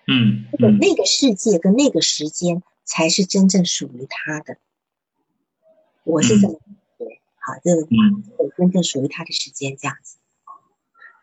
[0.06, 0.14] 来。
[0.14, 0.46] 嗯，
[0.80, 4.58] 那个世界跟那个时间才是真正属于他的。
[6.04, 6.60] 我是这么
[6.98, 8.24] 对，好，这个嗯，
[8.58, 10.18] 真正属于他的时间这样子。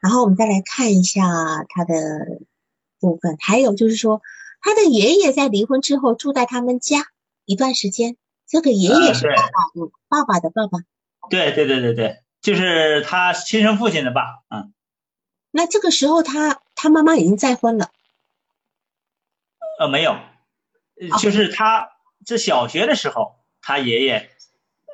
[0.01, 2.41] 然后我们再来看一下他的。
[3.03, 4.23] 部分还有就是说，
[4.61, 7.09] 他的爷爷在离婚之后住在他们家
[7.47, 8.17] 一段时间。
[8.47, 9.61] 这个爷爷是爸爸，
[10.07, 10.79] 爸爸的爸爸。
[11.31, 14.43] 对对对对对，就是他亲生父亲的爸。
[14.49, 14.73] 嗯。
[15.51, 17.91] 那这个时候他他妈妈已经再婚了。
[19.79, 21.91] 呃，没有，呃就是他
[22.25, 24.31] 这小学的时候，他爷爷，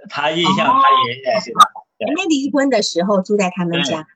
[0.08, 1.52] 他印象他爷爷是
[2.16, 4.06] 没离婚的时候住在他们家。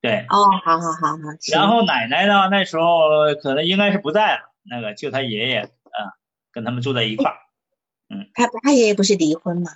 [0.00, 1.18] 对，哦，好好好好。
[1.52, 6.12] 然后奶奶呢，那时候可能应该是不在了，那个就他爷爷，嗯，
[6.52, 7.36] 跟他们住在一块儿。
[8.34, 9.72] 他他爷爷不是离婚吗？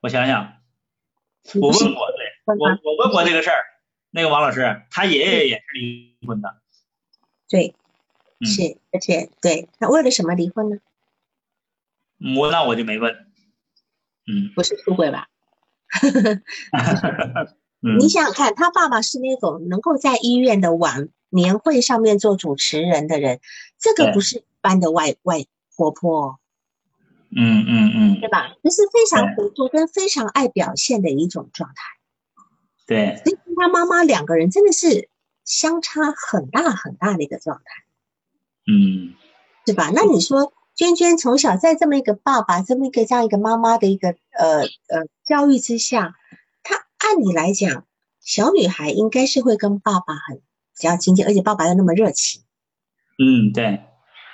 [0.00, 0.54] 我想想，
[1.60, 2.56] 我问过，对？
[2.58, 3.64] 我我问过这个事儿，
[4.10, 6.60] 那个王老师，他爷爷也是离婚的，
[7.48, 7.74] 对，
[8.38, 10.78] 嗯是，而且对，他为了什么离婚呢？
[12.36, 13.14] 我那我就没问，
[14.26, 15.28] 嗯不是出轨吧？
[17.82, 23.40] 嗯你想想看，他爸爸是那种能够在医院的晚年会上面做主持人的人，
[23.78, 26.39] 这个不是一般的外外活泼哦，
[27.36, 28.54] 嗯嗯嗯，对吧？
[28.62, 31.74] 这是非常活泼跟非常爱表现的一种状态。
[32.86, 35.08] 对，所以跟他妈妈两个人真的是
[35.44, 37.84] 相差很大很大的一个状态，
[38.66, 39.14] 嗯
[39.64, 39.90] 对吧？
[39.94, 46.16] 那你说娟娟从小在这么一个爸爸、这么一个这样一个妈妈的一个呃呃教育之下，
[46.64, 47.86] 她按理来讲，
[48.20, 50.42] 小女孩应该是会跟爸爸很比
[50.82, 52.42] 较亲近，而且爸爸又那么热情。
[53.18, 53.84] 嗯对，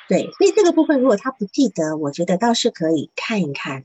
[0.09, 3.85] 对，所以这个部分如果他不记得，我觉得倒是可以看一看，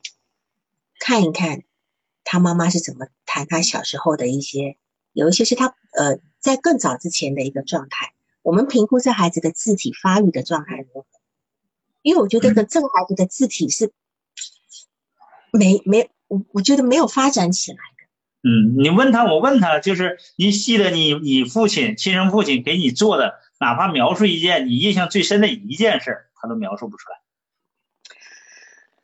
[0.99, 1.63] 看一看
[2.23, 4.77] 他妈妈是怎么谈他小时候的一些，
[5.13, 8.13] 有一些是他呃在更早之前的一个状态。
[8.43, 11.05] 我们评估这孩子的字体发育的状态如何？
[12.01, 13.91] 因为我觉得这个 这个孩子的字体是
[15.51, 17.77] 没没，我我觉得没有发展起来。
[18.43, 27.21] 嗯，你问他，我问他，就是你记得你你父亲亲生父亲给你做的，哪怕描述一件你印象最深的一件事儿，他都描述不出来。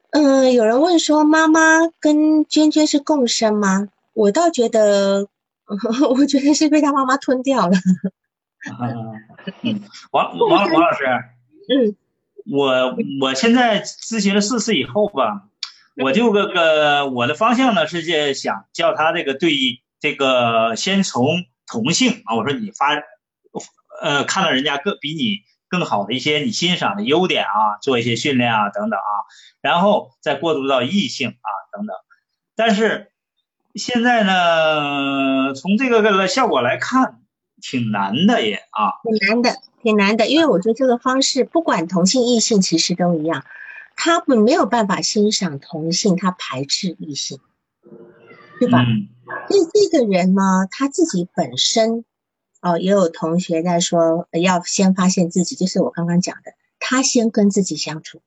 [0.10, 3.88] 嗯，有人问说妈妈跟娟娟是共生吗？
[4.14, 5.28] 我倒觉得，
[6.10, 7.78] 我觉得是被他妈妈吞掉了。
[9.62, 11.06] 嗯，王 王王老师，
[11.70, 11.96] 嗯
[12.52, 15.50] 我我现在咨询了四次以后吧，
[15.98, 19.52] 我就个个我的方向呢是这想叫他这个对
[20.00, 22.96] 这个先从同性啊，我说你发
[24.02, 25.40] 呃看到人家更比你
[25.70, 29.12] 更好的一些你欣赏的优点啊，做一些训练啊等等啊，
[29.62, 31.96] 然后再过渡到异性啊等等，
[32.56, 33.12] 但是
[33.76, 37.22] 现在呢，从这个个效果来看，
[37.62, 43.44] 挺难的也啊，挺难的，挺难的，因为我觉得这个方式不管同性异性其实都一样，
[43.96, 47.40] 他们没有办法欣赏同性，他排斥异性，
[48.60, 48.80] 对吧？
[48.82, 49.10] 嗯。
[49.50, 50.42] 所以这个人呢，
[50.72, 52.06] 他自己本身，
[52.62, 58.22] 哦，也有同学在说，呃要先发现自己，就是我刚刚讲的，他先跟自己相处，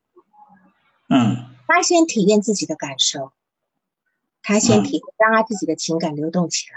[1.09, 3.33] 嗯他先体验自己的感受，
[4.43, 6.77] 他先嗯体会，让他自己的情感流动起来。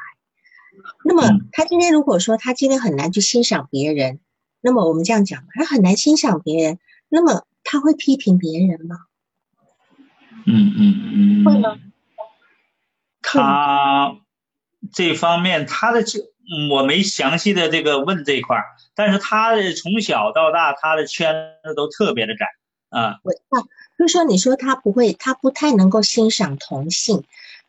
[1.06, 4.20] 那么嗯他今天如果说他今天很难去欣赏别人，
[4.62, 6.80] 那么我们这样讲，他很难欣赏别人，
[7.10, 8.98] 那么他会批评别人吗？
[10.46, 11.78] 嗯嗯嗯，会吗？
[13.22, 14.18] 他
[14.92, 16.33] 这方面他的这嗯
[16.70, 18.66] 我没详细的这个问这一块儿，
[18.96, 21.34] 但是他的从小到大他的圈
[21.64, 22.48] 子都特别的窄
[22.90, 23.62] 啊，我知道，
[23.98, 27.24] 就是说你说他不会，他不太能够欣赏同性，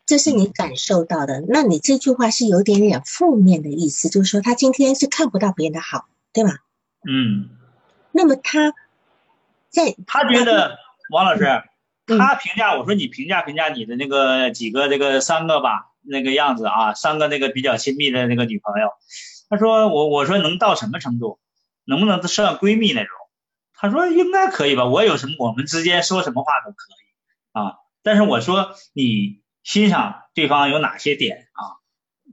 [0.07, 1.43] 这是你感受到的。
[1.49, 6.51] 那你这句话是有点点负面的意思，就是说他今天是看不到别人的好，对吧？
[7.09, 7.51] 嗯，
[8.13, 8.73] 那么他
[9.71, 10.79] 在他觉得
[11.11, 11.45] 王老师，
[12.07, 18.89] 嗯他评价我说你评价评价你的那个几个这个三个吧那个样子啊，三个那个比较亲密的那个女朋友，
[19.49, 21.39] 他说我我说能到什么程度，
[21.85, 23.11] 能不能算闺蜜那种？
[23.75, 27.05] 他说应该可以吧，我有什么我们之间说什么话都可以
[27.53, 31.83] 啊，但是我说你欣赏对方有哪些点啊，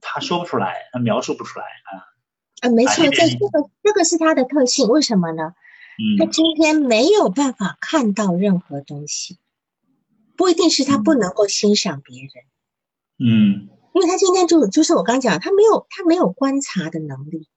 [0.02, 2.08] 他说不出来，他描述不出来啊，
[2.62, 5.54] 啊，没错，这这个这个是他的特性，为什么呢？
[6.18, 9.38] 他嗯今天没有办法看到任何东西，
[10.38, 12.30] 不一定是他不能够欣赏别人，
[13.24, 17.50] 嗯因为他今天就就是我刚讲，他没有他没有观察的能力，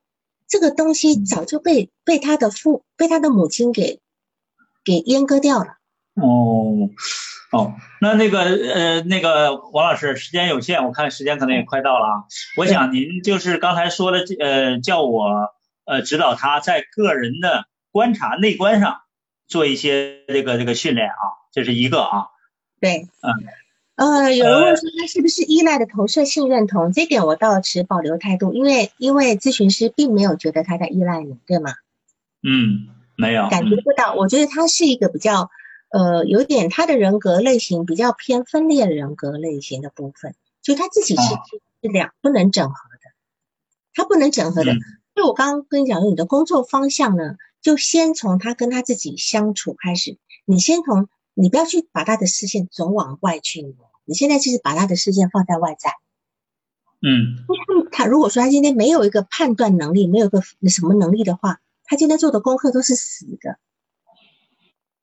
[0.49, 4.01] 这个东西早就被被他的父被他的母亲给
[4.85, 5.79] 给阉割掉了。
[6.15, 6.91] 哦，
[7.53, 12.25] 哦，那那个呃，那个王老师，时间有限，我看时间可能也快到了啊。
[12.57, 15.55] 我想您就是刚才说的，呃，叫我
[15.85, 19.03] 呃指导他在个人的观察内观上
[19.47, 22.27] 做一些这个这个训练啊，这是一个啊。
[22.81, 23.31] 对，嗯，
[23.97, 31.73] 呃，有人问说他是不是依赖的投射性认同，这点我倒持保留态度，因为因为咨询师并没有觉得他在依赖你，对吗？
[32.43, 35.51] 嗯，没有，感觉不到，我觉得他是一个比较，
[35.91, 41.41] 呃，有点他的人格类型比较偏分裂人格类型的部分，就他自己是哦
[41.83, 43.13] 是两不能整合的，
[43.95, 44.73] 他不能整合的。
[44.73, 44.81] 嗯
[45.15, 50.19] 就我刚刚跟你讲，你的工作方向呢，就先从他跟他自己相处开始。
[50.45, 53.75] 你先从你不要去把他的视线总往外去挪，
[54.05, 55.91] 你现在就是把他的视线放在外在。
[57.03, 57.45] 嗯，
[57.93, 63.59] 他如果说他今天没有一个判断能力，没有个什么能力的话，他今天做的功课都是死的，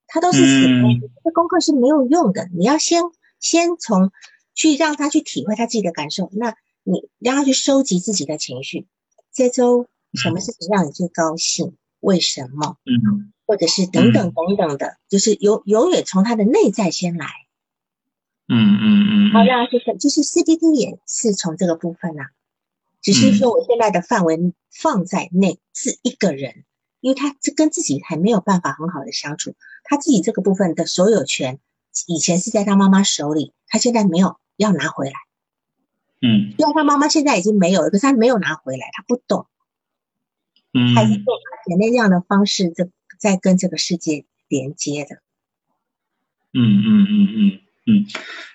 [0.08, 2.50] 他都是死的，这功课是没有用的。
[2.54, 3.04] 你要先
[3.40, 4.12] 先从
[4.56, 8.88] 去让他去体会他自己的感受，那你让他去收集自己的情绪。
[9.32, 11.76] 这周什么事情让你最高兴？
[12.00, 12.78] 为什么？
[12.86, 17.28] 嗯，或者是等等等等的，就是永永远从他的内在先来。
[18.48, 22.30] 嗯嗯嗯，好，让就是就是 CBT 也是从这个部分啊，
[23.02, 26.64] 只是说我现在的范围放在内是一个人，
[27.02, 31.60] 因为他这跟自己还没有办法很好的相处，他自己这个部分的所有权
[32.08, 35.14] 以前是在他妈妈手里，他现在没有要拿回来。
[36.22, 39.46] 嗯，因为他妈妈现在已经没有了，可是他没有拿回来，他不懂。
[40.74, 41.26] 嗯，还是用
[41.68, 42.88] 前面那样的方式在
[43.22, 45.22] 在跟这个世界连接的。
[46.52, 47.62] 嗯嗯嗯嗯。
[47.88, 48.06] 嗯，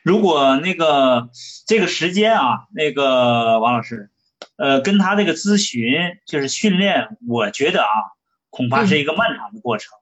[0.04, 1.30] 如果那个
[1.66, 4.08] 这个时间啊，那个王老师，
[4.54, 5.82] 呃，跟他这个咨询
[6.24, 7.90] 就是训练，我觉得啊，
[8.50, 9.98] 恐怕是一个漫长的过程。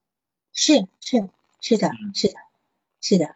[0.53, 1.31] 是是
[1.63, 2.35] 是的，是的，
[3.01, 3.35] 是的。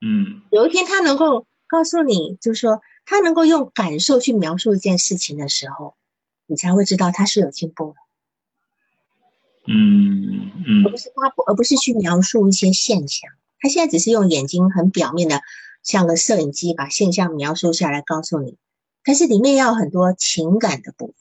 [0.00, 5.94] 嗯，有一天他能够告诉你，就是说他能够用感受去描述一件事情的时候，
[6.46, 7.96] 你才会知道他是有进步的。
[9.66, 13.30] 嗯嗯，而不是他不，而不是去描述一些现象。
[13.60, 15.40] 他现在只是用眼睛很表面的，
[15.82, 18.56] 像个摄影机把现象描述下来告诉你，
[19.04, 21.14] 但是里面要很多情感的部分。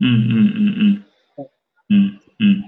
[0.00, 1.04] 嗯嗯嗯嗯，
[1.88, 2.62] 嗯嗯，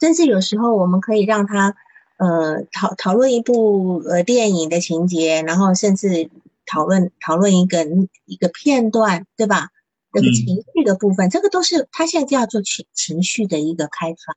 [0.00, 1.76] 甚至有时候我们可以让他
[2.16, 6.30] 呃讨讨论一部呃电影的情节，然后甚至
[6.66, 7.86] 讨论讨论一个
[8.24, 9.68] 一个片段，对吧？
[10.12, 14.34] 那个情绪的部分，这个都是他现在就要做情情绪的一个开发。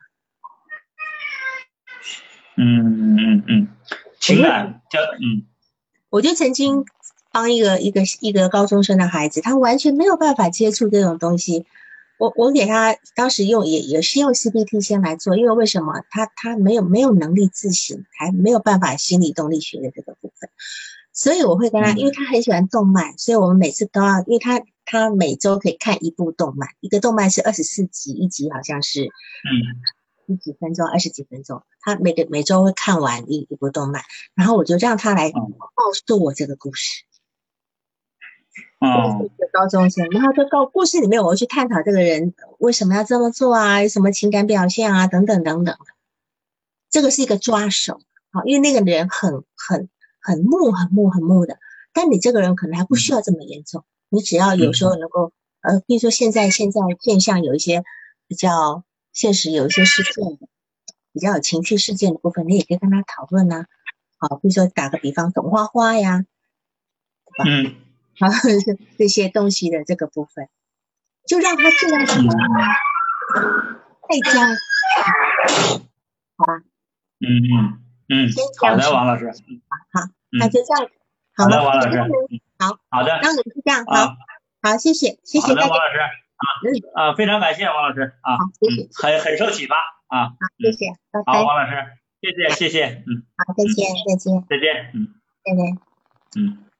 [2.56, 3.68] 嗯嗯嗯，
[4.20, 5.48] 情感叫嗯，
[6.10, 6.86] 我就曾经
[7.32, 11.66] 帮一个一个一个高中生的孩子，他完全没有办法接触这种东西。
[12.20, 16.04] 我我给他当时用也也是用 CBT 先来做，因为为什么？
[16.12, 20.48] 他他没有没有能力自省，还没有办法心理动力学的这个部分，
[21.12, 29.82] 所以我会跟他，因为他很喜欢动漫，所以我们每次都要，因为他他每周可以看一部动漫，一个动漫是二十四集，一集好像是嗯。
[30.26, 34.04] 十几分钟，二十几分钟，他每个每周会看完一一部动漫，
[34.36, 35.42] 然后我就让他来告
[35.94, 37.04] 诉我这个故事。
[38.80, 39.30] 哦。
[39.52, 45.78] 高中生，然后在告故事里面，我会去探讨这个人为什么要这么做啊，有什么情感表现啊，等等等等。
[46.90, 48.00] 这个是一个抓手，
[48.32, 49.90] 好，因为那个人很很
[50.22, 51.60] 很木，很木，很木的。
[51.92, 57.84] 但你这个人可能还不需要这么严重，你只要有时候能够，呃，比如说现在现在现象有一些
[58.28, 58.84] 比较。
[59.14, 60.48] 现实有一些事件的
[61.12, 63.66] 比较有情绪事件的部分，你也可以跟他讨论呐。
[64.18, 66.26] 好，比如说打个比方，懂花花呀，
[67.28, 67.46] 对吧？
[67.46, 67.76] 嗯。
[68.20, 68.28] 好，
[68.98, 70.50] 这些东西的这个部分，
[71.28, 72.14] 就让他这样子，
[74.10, 74.48] 再加，
[76.38, 76.64] 好吧？
[77.20, 77.78] 嗯嗯
[78.10, 78.30] 嗯。
[78.60, 79.28] 好的，王老师。
[79.28, 80.90] 好，那就这样。
[81.36, 82.00] 好的，王老师。
[82.70, 82.80] 好。
[82.90, 83.20] 好的。
[83.22, 83.84] 那我们就这样。
[83.86, 84.16] 好。
[84.64, 85.68] 好，谢谢，谢谢大家。
[85.68, 86.00] 王老师。
[86.44, 86.46] 啊
[86.96, 90.88] 啊，非常感谢王老师啊，谢谢，很很受启发啊，好，谢谢。
[91.26, 91.72] 好，王老师，
[92.20, 95.08] 谢谢谢谢，嗯，好，再见再见再见，嗯，
[95.46, 95.80] 再见，
[96.36, 96.73] 嗯。